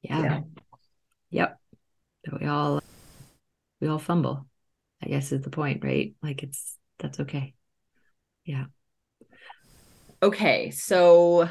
[0.03, 0.41] yeah.
[1.31, 1.59] Yep.
[2.41, 2.81] We all,
[3.81, 4.47] we all fumble.
[5.03, 6.15] I guess is the point, right?
[6.23, 7.55] Like it's that's okay.
[8.45, 8.65] Yeah.
[10.23, 11.49] Okay, so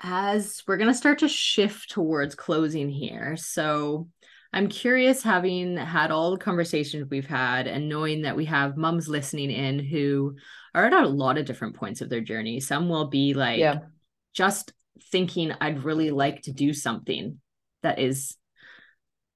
[0.00, 3.36] as we're going to start to shift towards closing here.
[3.36, 4.08] So
[4.52, 9.08] I'm curious, having had all the conversations we've had and knowing that we have mums
[9.08, 10.36] listening in who
[10.74, 12.60] are at a lot of different points of their journey.
[12.60, 13.78] Some will be like yeah.
[14.34, 14.72] just
[15.12, 17.40] thinking, I'd really like to do something
[17.82, 18.36] that is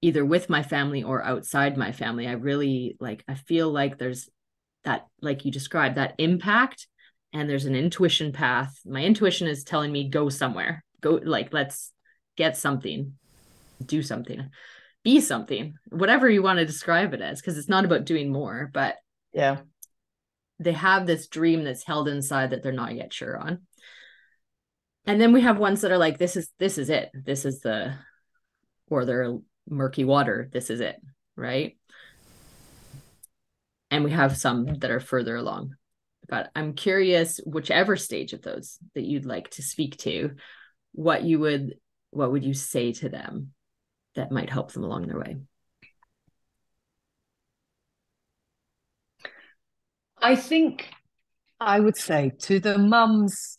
[0.03, 2.27] either with my family or outside my family.
[2.27, 4.29] I really like, I feel like there's
[4.85, 6.87] that, like you described, that impact
[7.33, 8.81] and there's an intuition path.
[8.85, 11.93] My intuition is telling me go somewhere, go like, let's
[12.37, 13.15] get something,
[13.85, 14.51] do something
[15.03, 18.71] be something, whatever you want to describe it as, because it's not about doing more,
[18.73, 18.97] but
[19.33, 19.59] yeah,
[20.59, 23.67] they have this dream that's held inside that they're not yet sure on.
[25.07, 27.11] And then we have ones that are like, this is this is it.
[27.15, 27.95] This is the
[28.89, 30.49] or they're murky water.
[30.53, 30.97] This is it.
[31.35, 31.79] Right.
[33.91, 35.77] And we have some that are further along.
[36.31, 40.37] But I'm curious, whichever stage of those that you'd like to speak to,
[40.93, 41.75] what you would
[42.13, 43.53] what would you say to them
[44.15, 45.39] that might help them along their way?
[50.23, 50.89] I think
[51.59, 53.57] I would say to the mums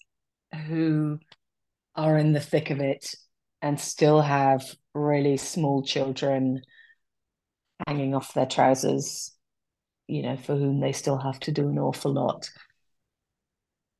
[0.68, 1.20] who
[1.96, 3.14] are in the thick of it
[3.62, 4.64] and still have
[4.94, 6.62] really small children
[7.88, 9.36] hanging off their trousers,
[10.12, 12.50] you know, for whom they still have to do an awful lot.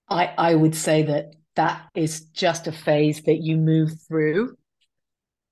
[0.10, 4.58] I, I would say that that is just a phase that you move through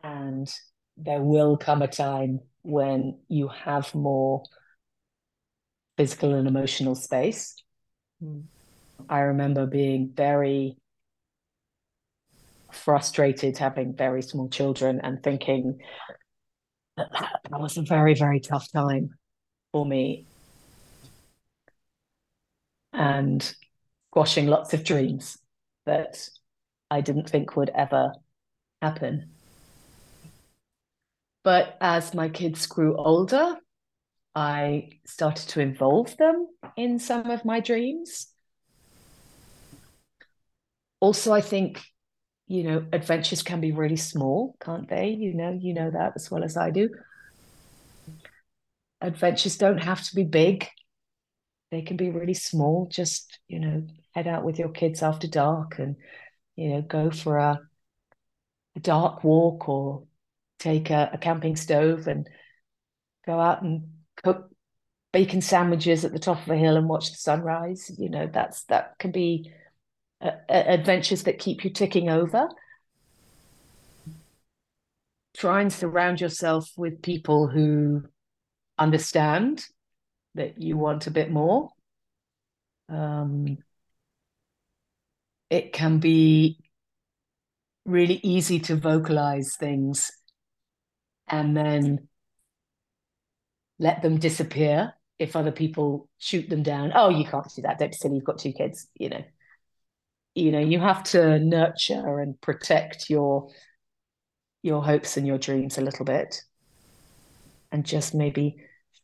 [0.04, 0.52] and
[0.98, 4.44] there will come a time when you have more
[5.96, 7.56] physical and emotional space.
[8.22, 8.44] Mm.
[9.10, 10.76] I remember being very
[12.70, 15.80] frustrated having very small children and thinking
[16.98, 17.10] that
[17.50, 19.12] that was a very, very tough time
[19.72, 20.29] for me.
[22.94, 23.56] And
[24.12, 25.38] squashing lots of dreams
[25.86, 26.28] that
[26.90, 28.14] I didn't think would ever
[28.82, 29.32] happen.
[31.44, 33.58] But as my kids grew older,
[34.36, 38.28] I started to involve them in some of my dreams.
[41.00, 41.82] Also, I think,
[42.48, 45.10] you know, adventures can be really small, can't they?
[45.10, 46.90] You know, you know that as well as I do.
[49.02, 50.68] Adventures don't have to be big.
[51.72, 52.88] They can be really small.
[52.92, 55.96] Just, you know, head out with your kids after dark and,
[56.56, 57.60] you know, go for a,
[58.76, 60.04] a dark walk or
[60.58, 62.28] take a, a camping stove and
[63.26, 63.84] go out and
[64.24, 64.50] cook
[65.12, 67.92] bacon sandwiches at the top of a hill and watch the sunrise.
[67.98, 69.52] You know, that's that can be
[70.22, 72.50] uh, adventures that keep you ticking over.
[75.38, 78.04] Try and surround yourself with people who
[78.78, 79.66] understand
[80.36, 81.70] that you want a bit more.
[82.88, 83.58] Um,
[85.50, 86.60] it can be
[87.86, 90.12] really easy to vocalize things
[91.28, 92.08] and then
[93.80, 96.92] let them disappear if other people shoot them down.
[96.94, 97.80] Oh, you can't do that.
[97.80, 98.16] Don't be silly.
[98.16, 98.88] You've got two kids.
[98.96, 99.24] You know,
[100.36, 103.50] you know, you have to nurture and protect your
[104.62, 106.42] your hopes and your dreams a little bit,
[107.72, 108.58] and just maybe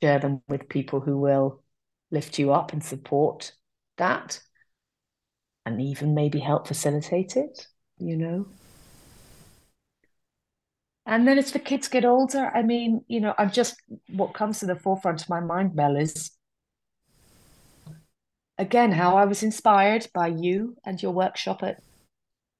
[0.06, 1.64] share them with people who will
[2.12, 3.52] lift you up and support
[3.98, 4.40] that,
[5.66, 7.68] and even maybe help facilitate it.
[7.98, 8.48] You know.
[11.08, 13.76] And then as the kids get older, I mean, you know, I'm just
[14.10, 16.32] what comes to the forefront of my mind, Mel, is
[18.58, 21.82] again how I was inspired by you and your workshop at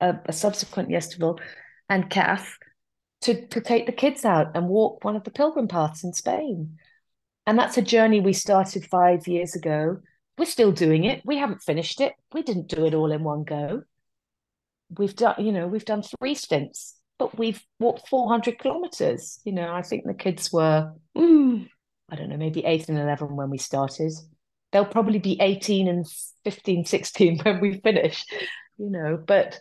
[0.02, 1.40] a, a subsequent festival
[1.90, 2.58] and Kath
[3.22, 6.78] to, to take the kids out and walk one of the pilgrim paths in Spain.
[7.48, 10.00] And that's a journey we started five years ago.
[10.38, 11.22] We're still doing it.
[11.26, 12.14] We haven't finished it.
[12.34, 13.84] We didn't do it all in one go.
[14.98, 19.40] We've done, you know, we've done three stints but we've walked 400 kilometers.
[19.46, 21.68] You know, I think the kids were, mm,
[22.10, 24.12] I don't know, maybe eight and 11 when we started.
[24.72, 26.06] They'll probably be 18 and
[26.44, 28.26] 15, 16 when we finish,
[28.78, 29.60] you know, but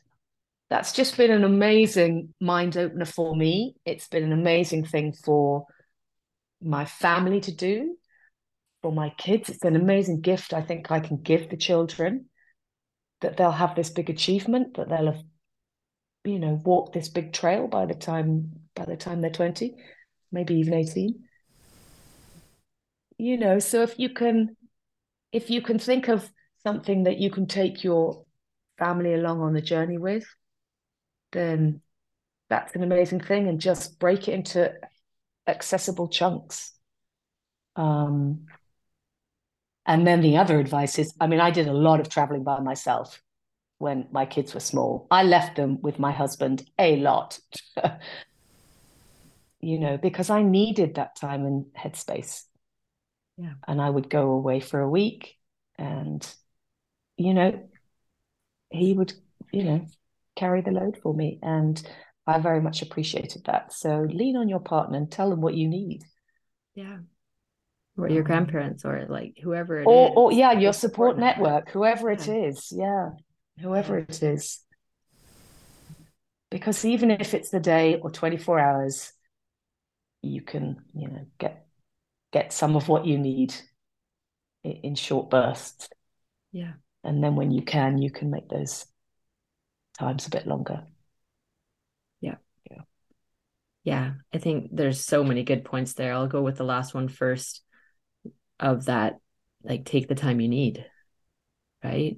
[0.71, 3.77] that's just been an amazing mind opener for me.
[3.85, 5.67] It's been an amazing thing for
[6.65, 7.97] my family to do,
[8.83, 9.49] for my kids.
[9.49, 12.27] It's an amazing gift I think I can give the children
[13.21, 15.23] that they'll have this big achievement, that they'll have
[16.25, 19.75] you know walk this big trail by the time by the time they're 20
[20.33, 21.23] maybe even 18
[23.19, 24.57] you know so if you can
[25.33, 26.29] if you can think of
[26.63, 28.25] something that you can take your
[28.79, 30.25] family along on the journey with
[31.33, 31.81] then
[32.49, 34.73] that's an amazing thing and just break it into
[35.47, 36.73] accessible chunks
[37.77, 38.41] um
[39.87, 42.59] and then the other advice is i mean i did a lot of traveling by
[42.61, 43.21] myself
[43.79, 45.07] when my kids were small.
[45.11, 47.39] I left them with my husband a lot,
[49.61, 52.45] you know, because I needed that time and headspace.
[53.37, 53.55] Yeah.
[53.67, 55.37] And I would go away for a week
[55.77, 56.27] and,
[57.17, 57.69] you know,
[58.71, 59.13] he would,
[59.53, 59.87] you know,
[60.37, 61.39] carry the load for me.
[61.43, 61.83] And
[62.27, 63.73] I very much appreciated that.
[63.73, 66.05] So lean on your partner and tell them what you need.
[66.75, 66.99] Yeah.
[67.97, 70.13] Or your grandparents or like whoever it or, is.
[70.17, 72.19] or yeah, your support, support network, whoever yeah.
[72.19, 72.73] it is.
[72.73, 73.11] Yeah
[73.61, 74.61] whoever it is.
[76.51, 79.13] Because even if it's the day or 24 hours,
[80.23, 81.67] you can, you know, get
[82.33, 83.55] get some of what you need
[84.63, 85.89] in short bursts.
[86.53, 86.73] Yeah.
[87.03, 88.87] And then when you can, you can make those
[89.99, 90.85] times a bit longer.
[93.85, 94.13] Yeah.
[94.33, 96.15] I think there's so many good points there.
[96.15, 97.63] I'll go with the last one first
[98.59, 99.19] of that,
[99.63, 100.85] like take the time you need.
[101.83, 102.17] Right.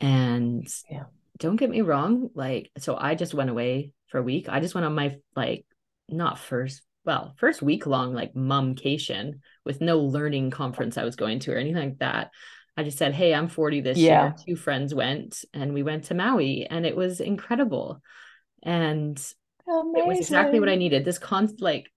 [0.00, 1.04] And yeah.
[1.38, 4.48] don't get me wrong, like so I just went away for a week.
[4.48, 5.66] I just went on my like
[6.08, 11.40] not first well, first week long like mumcation with no learning conference I was going
[11.40, 12.30] to or anything like that.
[12.76, 14.22] I just said, Hey, I'm 40 this yeah.
[14.22, 14.34] year.
[14.46, 18.00] Two friends went and we went to Maui and it was incredible.
[18.62, 19.20] And
[19.68, 19.94] Amazing.
[19.96, 21.04] it was exactly what I needed.
[21.04, 21.90] This constant like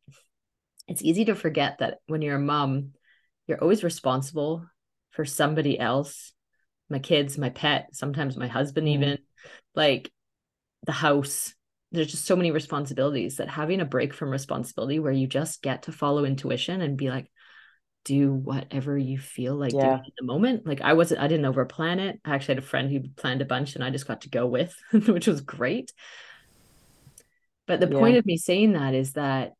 [0.88, 2.92] it's easy to forget that when you're a mom,
[3.48, 4.66] you're always responsible
[5.12, 6.34] for somebody else
[6.90, 8.92] my kids, my pet, sometimes my husband, mm.
[8.92, 9.18] even
[9.74, 10.12] like
[10.86, 11.54] the house.
[11.92, 15.84] There's just so many responsibilities that having a break from responsibility where you just get
[15.84, 17.32] to follow intuition and be like,
[18.04, 19.82] do whatever you feel like yeah.
[19.82, 20.68] doing in the moment.
[20.68, 22.20] Like I wasn't, I didn't over plan it.
[22.24, 24.46] I actually had a friend who planned a bunch and I just got to go
[24.46, 25.92] with, which was great.
[27.68, 28.00] But the yeah.
[28.00, 29.54] point of me saying that is that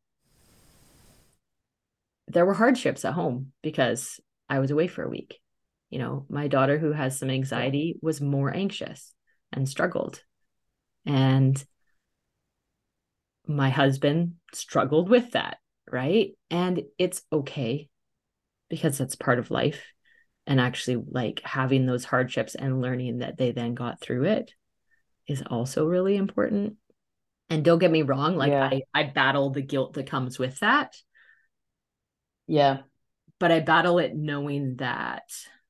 [2.28, 5.38] there were hardships at home because I was away for a week.
[5.90, 9.14] You know my daughter who has some anxiety was more anxious
[9.52, 10.22] and struggled.
[11.04, 11.62] And
[13.46, 15.58] my husband struggled with that
[15.90, 16.32] right?
[16.50, 17.88] And it's okay
[18.68, 19.84] because that's part of life.
[20.46, 24.52] And actually like having those hardships and learning that they then got through it
[25.26, 26.76] is also really important
[27.48, 28.68] and don't get me wrong like Yeah.
[28.72, 30.96] i i battle the guilt that comes with that
[32.46, 32.78] Yeah.
[33.38, 35.24] but i battle it knowing that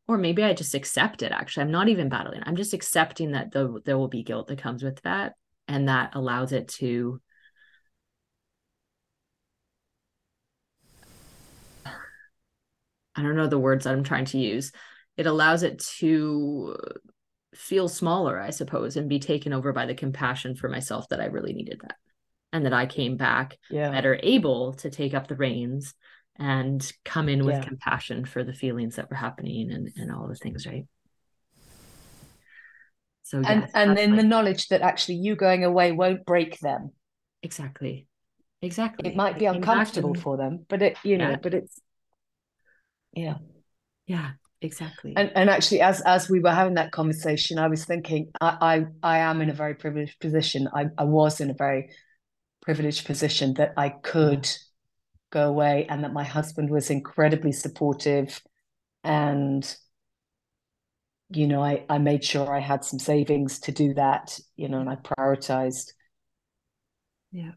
[0.08, 3.50] or maybe i just accept it actually i'm not even battling i'm just accepting that
[3.52, 5.34] the, there will be guilt that comes with that
[5.68, 7.20] and that allows it to
[11.84, 14.72] I don't know the words that I'm trying to use.
[15.16, 16.76] It allows it to
[17.56, 21.26] feel smaller, I suppose, and be taken over by the compassion for myself that I
[21.26, 21.96] really needed that.
[22.52, 23.90] And that I came back Yeah.
[23.90, 25.94] better able to take up the reins
[26.38, 27.62] and come in with Yeah.
[27.64, 30.86] compassion for the feelings that were happening and, and all the things, right?
[33.22, 36.24] So And yes, and that's then like- the knowledge that actually you going away won't
[36.24, 36.92] break them.
[37.42, 38.06] exactly.
[38.62, 39.10] Exactly.
[39.10, 41.36] It might be I came back uncomfortable and- for them, but it, you know, Yeah.
[41.42, 41.80] but it's
[43.12, 43.38] yeah.
[44.06, 45.12] Yeah, exactly.
[45.16, 49.16] And and actually, as as we were having that conversation, I was thinking, I I,
[49.16, 50.68] I am in a very privileged position.
[50.74, 51.90] I, I was in a very
[52.62, 54.48] privileged position that I could
[55.30, 58.40] go away, and that my husband was incredibly supportive,
[59.04, 59.76] and
[61.30, 64.80] you know, I I made sure I had some savings to do that, you know,
[64.80, 65.92] and I prioritized
[67.32, 67.52] yeah.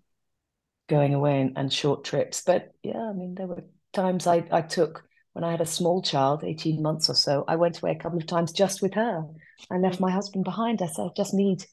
[0.88, 2.42] going away and, and short trips.
[2.46, 5.04] But yeah, I mean, there were times I I took
[5.40, 8.18] when I had a small child, 18 months or so, I went away a couple
[8.18, 9.24] of times just with her.
[9.72, 10.82] I left my husband behind.
[10.82, 11.66] I said, I just need,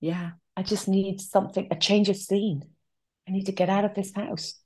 [0.00, 0.32] Yeah.
[0.58, 2.62] I just need something, a change of scene.
[3.26, 4.60] I need to get out of this house.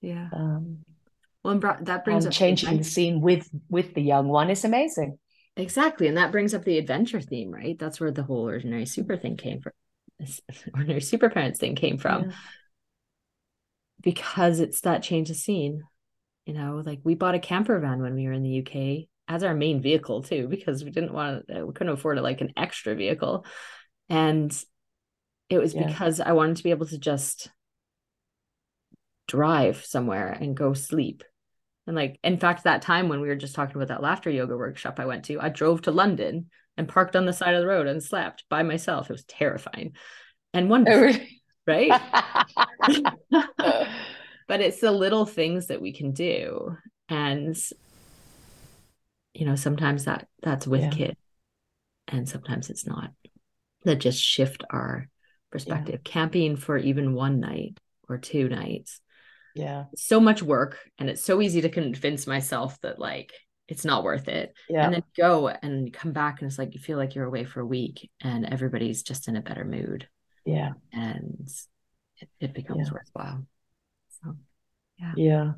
[0.00, 0.28] Yeah.
[0.32, 0.78] Um,
[1.44, 4.28] Well, and that brings and up the changing the adventure- scene with with the young
[4.28, 5.18] one is amazing.
[5.54, 6.08] Exactly.
[6.08, 7.78] And that brings up the adventure theme, right?
[7.78, 9.72] That's where the whole ordinary super thing came from.
[10.74, 12.36] Ordinary super parents thing came from Yeah.
[14.00, 15.82] because it's that change of scene.
[16.48, 19.44] You know, like we bought a camper van when we were in the UK as
[19.44, 22.54] our main vehicle too, because we didn't want to, we couldn't afford it like an
[22.56, 23.44] extra vehicle.
[24.08, 24.50] And
[25.50, 25.86] it was Yeah.
[25.86, 27.50] because I wanted to be able to just
[29.26, 31.22] drive somewhere and go sleep.
[31.86, 34.56] And like, in fact, that time when we were just talking about that laughter yoga
[34.56, 36.46] workshop I went to, I drove to London
[36.78, 39.10] and parked on the side of the road and slept by myself.
[39.10, 39.92] It was terrifying
[40.54, 41.26] and Oh, wonderful,
[41.66, 42.00] right?
[44.48, 46.76] but it's the little things that we can do.
[47.08, 47.56] And
[49.34, 50.90] you know, sometimes that that's with Yeah.
[50.90, 51.16] kid
[52.08, 53.10] and sometimes it's not.
[53.84, 55.08] That just shift our
[55.50, 56.02] perspective.
[56.04, 57.78] Camping for even one night
[58.08, 59.00] or two nights
[59.54, 63.32] yeah, so much work and it's so easy to convince myself that like
[63.68, 66.80] it's not worth it yeah, and then go and come back and it's like you
[66.80, 70.06] feel like you're away for a week and everybody's just in a better mood
[70.44, 71.48] yeah, and
[72.20, 72.94] it, it becomes Yeah.
[72.94, 73.44] worthwhile
[75.14, 75.54] yeah.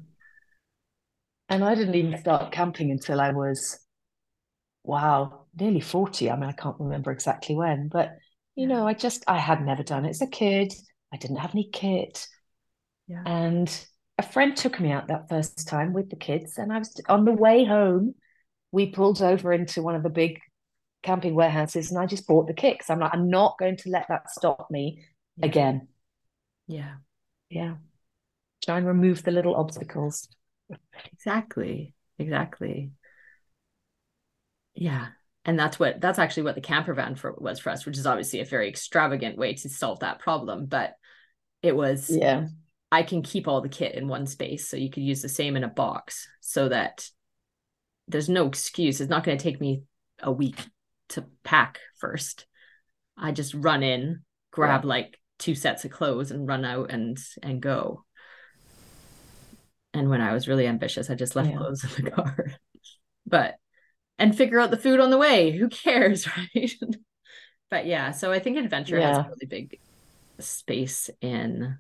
[1.49, 3.79] And I didn't even start camping until I was,
[4.85, 6.31] wow, nearly 40.
[6.31, 8.17] I mean, I can't remember exactly when, but
[8.55, 10.73] you know, I just, I had never done it as a kid.
[11.13, 12.27] I didn't have any kit.
[13.09, 13.23] Yeah.
[13.27, 13.87] And
[14.19, 17.25] a friend took me out that first time with the kids, and I was on
[17.25, 18.15] the way home.
[18.73, 20.39] We pulled over into one of the big
[21.03, 23.91] camping warehouses, and I just bought the kit because I'm like, I'm not going to
[23.91, 25.05] let that stop me
[25.37, 25.47] Yeah.
[25.47, 25.89] again.
[26.67, 26.97] yeah
[27.51, 27.77] Yeah.
[28.65, 30.29] Try and remove the little obstacles.
[31.13, 32.91] exactly exactly
[34.75, 35.09] yeah
[35.45, 38.07] and that's what that's actually what the camper van for was for us which is
[38.07, 40.95] obviously a very extravagant way to solve that problem but
[41.63, 42.47] it was Yeah.
[42.93, 44.67] I can keep all the kit in one space.
[44.69, 47.09] So you could use the same in a box so that
[48.09, 49.01] there's no excuse.
[49.01, 49.85] It's not going to take me
[50.21, 50.57] a week
[51.11, 52.47] to pack first.
[53.17, 57.61] I just run in, grab like two sets of clothes and run out and and
[57.63, 58.05] go.
[60.01, 61.57] And when I was really ambitious, I just left Yeah.
[61.57, 62.55] clothes in the car.
[63.27, 63.57] but
[64.19, 65.53] and figure out the food on the way.
[65.53, 66.27] Who cares,
[66.57, 66.73] right?
[67.71, 69.81] but yeah, so I think adventure has a really big
[70.41, 71.79] space in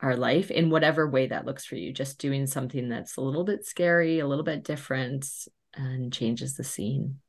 [0.00, 3.44] our life in whatever way that looks for you just doing something that's a little
[3.44, 5.26] bit scary a little bit different
[5.74, 7.20] and changes the scene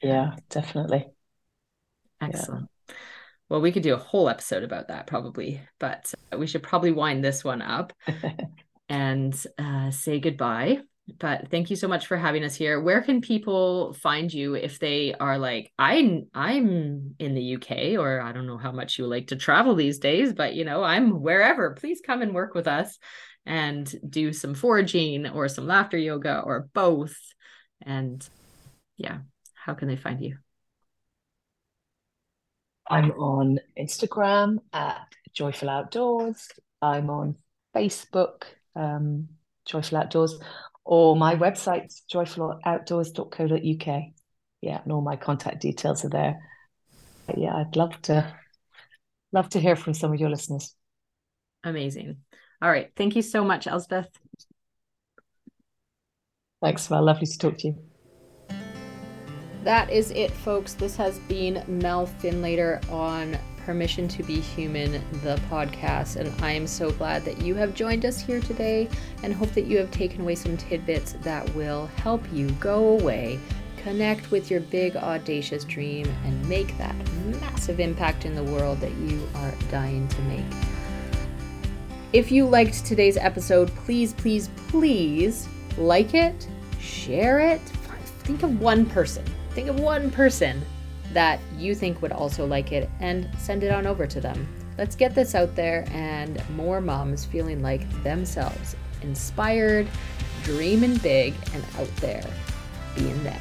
[0.00, 1.12] Yeah, definitely.
[2.20, 2.68] excellent
[3.48, 7.24] well we could do a whole episode about that probably but we should probably wind
[7.24, 7.92] this one up
[8.88, 10.80] and uh, say goodbye.
[11.18, 12.80] But thank you so much for having us here.
[12.80, 18.22] Where can people find you if they are like i i'm in the uk or
[18.22, 21.20] i don't know how much you like to travel these days but you know i'm
[21.20, 21.72] wherever.
[21.72, 22.98] Please come and work with us
[23.44, 27.16] and do some foraging or some laughter yoga or both.
[27.82, 28.26] And
[28.96, 29.18] yeah
[29.54, 30.38] how can they find you
[32.88, 34.98] I'm on Instagram at
[35.32, 36.48] Joyful Outdoors.
[36.82, 37.36] I'm on
[37.74, 38.42] Facebook.
[38.76, 39.28] Um,
[39.66, 40.38] Joyful Outdoors,
[40.84, 44.02] or my website, joyfuloutdoors.co.uk.
[44.60, 46.38] Yeah, and all my contact details are there.
[47.26, 48.34] But yeah, I'd love to
[49.32, 50.74] love to hear from some of your listeners.
[51.64, 52.18] Amazing.
[52.60, 52.90] All right.
[52.96, 54.08] Thank you so much, Elspeth.
[56.62, 57.04] Thanks, Mel.
[57.04, 57.93] Lovely to talk to you.
[59.64, 60.74] That is it, folks.
[60.74, 66.16] This has been Mel Finlater on Permission to Be Human, the podcast.
[66.16, 68.90] And I am so glad that you have joined us here today
[69.22, 73.40] and hope that you have taken away some tidbits that will help you go away,
[73.78, 76.94] connect with your big, audacious dream, and make that
[77.40, 80.44] massive impact in the world that you are dying to make.
[82.12, 85.48] If you liked today's episode, please, please, please
[85.78, 86.46] like it,
[86.78, 87.62] share it.
[88.24, 89.24] Think of one person.
[89.54, 90.60] Think of one person
[91.12, 94.48] that you think would also like it and send it on over to them.
[94.76, 99.86] Let's get this out there and more moms feeling like themselves, inspired,
[100.42, 102.24] dreaming big, and out there
[102.96, 103.40] being them.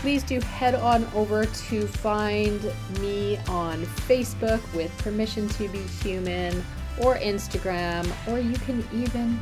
[0.00, 2.60] Please do head on over to find
[3.00, 6.64] me on Facebook with Permission to Be Human
[7.02, 9.38] or Instagram, or you can even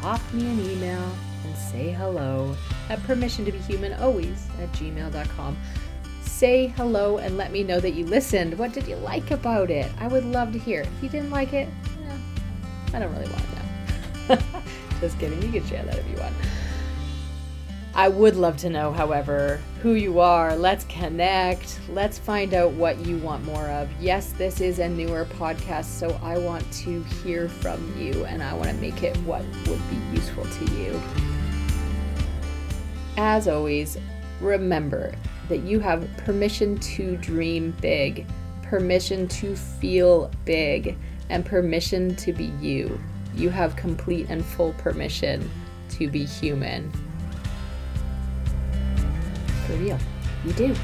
[0.00, 1.12] pop me an email
[1.44, 2.56] and say hello
[2.88, 5.56] at permission to be human always at gmail.com
[6.42, 8.58] say hello and let me know that you listened.
[8.58, 9.88] What did you like about it?
[10.00, 10.80] I would love to hear.
[10.80, 11.68] If you didn't like it,
[12.08, 12.16] eh,
[12.92, 14.42] I don't really want to know.
[15.00, 15.40] Just kidding.
[15.40, 16.34] You can share that if you want.
[17.94, 20.56] I would love to know, however, who you are.
[20.56, 21.78] Let's connect.
[21.88, 23.88] Let's find out what you want more of.
[24.00, 28.52] Yes, this is a newer podcast, so I want to hear from you and I
[28.54, 31.00] want to make it what would be useful to you.
[33.16, 33.98] As always,
[34.40, 35.12] remember
[35.48, 38.26] that you have permission to dream big,
[38.62, 40.96] permission to feel big,
[41.28, 42.98] and permission to be you.
[43.34, 45.50] You have complete and full permission
[45.90, 46.90] to be human.
[49.66, 49.98] For real,
[50.44, 50.74] you do.